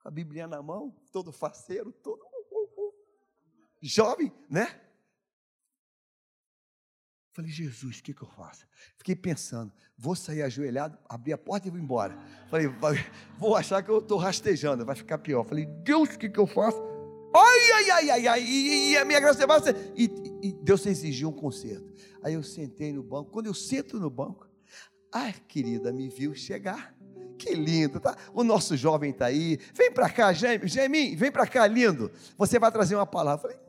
[0.00, 2.20] Com a Bíblia na mão, todo faceiro, todo.
[2.22, 2.94] Uh, uh, uh.
[3.80, 4.83] Jovem, né?
[7.34, 8.64] Falei, Jesus, o que, que eu faço?
[8.96, 12.16] Fiquei pensando, vou sair ajoelhado, abrir a porta e vou embora.
[12.48, 12.68] Falei,
[13.36, 15.44] vou achar que eu estou rastejando, vai ficar pior.
[15.44, 16.80] Falei, Deus, o que, que eu faço?
[17.34, 19.74] ai, ai, ai, ai, e, e a minha graça é vasta.
[19.96, 20.04] E,
[20.40, 21.92] e Deus exigiu um conserto.
[22.22, 23.32] Aí eu sentei no banco.
[23.32, 24.48] Quando eu sento no banco,
[25.12, 26.94] a querida me viu chegar.
[27.36, 28.16] Que lindo, tá?
[28.32, 29.58] O nosso jovem está aí.
[29.74, 30.32] Vem para cá.
[30.32, 32.12] Gêmeo, vem para cá, lindo.
[32.38, 33.42] Você vai trazer uma palavra.
[33.42, 33.63] Falei,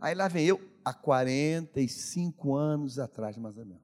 [0.00, 3.82] Aí lá vem eu, há 45 anos atrás, mais ou menos.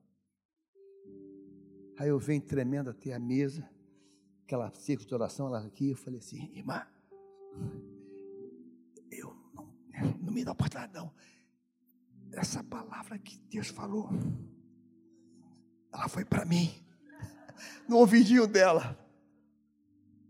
[1.97, 3.69] Aí eu venho tremendo até a mesa,
[4.45, 6.87] aquela círculo de oração lá aqui, eu falei assim, irmã,
[9.11, 9.69] eu não,
[10.21, 11.13] não me dá oportunidade não.
[12.33, 14.09] Essa palavra que Deus falou,
[15.93, 16.71] ela foi para mim,
[17.89, 18.99] no ouvidinho dela.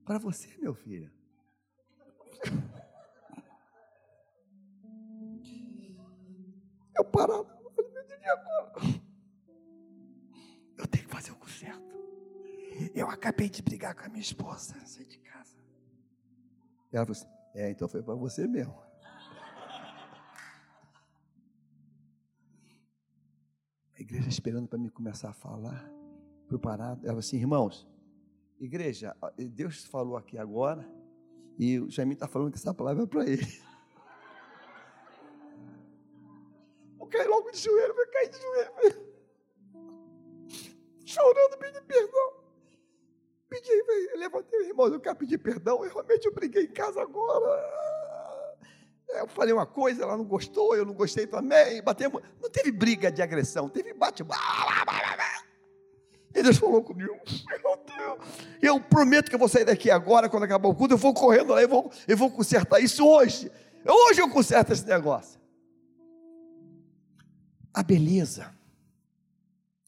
[0.04, 1.10] Para você, meu filho.
[6.96, 8.72] Eu parado, eu falei, meu Deus, agora?
[10.76, 11.94] Eu tenho que fazer o certo.
[12.94, 15.56] Eu acabei de brigar com a minha esposa, saí de casa.
[16.92, 18.74] Ela falou assim, é, então foi para você mesmo.
[23.96, 25.88] A igreja esperando para mim começar a falar,
[26.48, 26.98] preparado.
[26.98, 27.88] Ela falou assim, irmãos,
[28.60, 30.88] igreja, Deus falou aqui agora,
[31.58, 33.46] e o Jaime está falando que essa palavra é para ele.
[44.92, 45.84] Eu quero pedir perdão.
[45.84, 47.84] Eu realmente eu briguei em casa agora.
[49.08, 51.82] Eu falei uma coisa, ela não gostou, eu não gostei também.
[51.82, 52.22] Batemos.
[52.42, 54.24] Não teve briga de agressão, teve bate.
[56.34, 57.12] E Deus falou comigo,
[57.62, 58.18] meu Deus,
[58.60, 61.52] eu prometo que eu vou sair daqui agora, quando acabar o culto, eu vou correndo
[61.52, 63.52] lá, eu vou, eu vou consertar isso hoje.
[63.86, 65.40] Hoje eu conserto esse negócio.
[67.72, 68.52] A beleza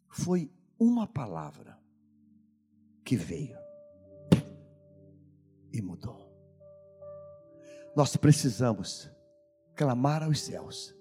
[0.09, 1.77] foi uma palavra
[3.05, 3.66] que veio
[5.79, 6.27] e mudou.
[7.95, 9.11] Nós precisamos
[9.75, 10.95] clamar aos céus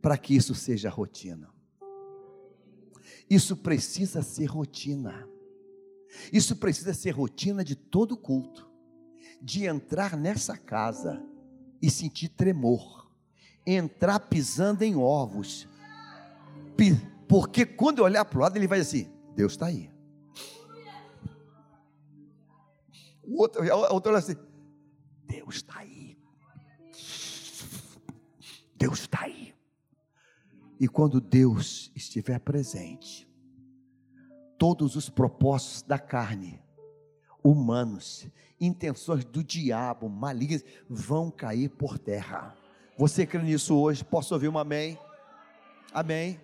[0.00, 1.52] para que isso seja rotina.
[3.30, 5.28] Isso precisa ser rotina.
[6.32, 8.70] Isso precisa ser rotina de todo culto.
[9.40, 11.24] De entrar nessa casa
[11.80, 13.10] e sentir tremor.
[13.66, 15.68] Entrar pisando em ovos.
[17.28, 19.91] Porque quando eu olhar para o lado, ele vai assim: Deus está aí.
[23.22, 24.36] O outro, o outro olha assim:
[25.24, 26.16] Deus está aí.
[28.76, 29.54] Deus está aí.
[30.80, 33.28] E quando Deus estiver presente,
[34.58, 36.60] todos os propósitos da carne,
[37.42, 38.26] humanos,
[38.60, 42.56] intenções do diabo, malignas, vão cair por terra.
[42.98, 44.04] Você crê nisso hoje?
[44.04, 44.98] Posso ouvir um amém?
[45.92, 46.40] Amém.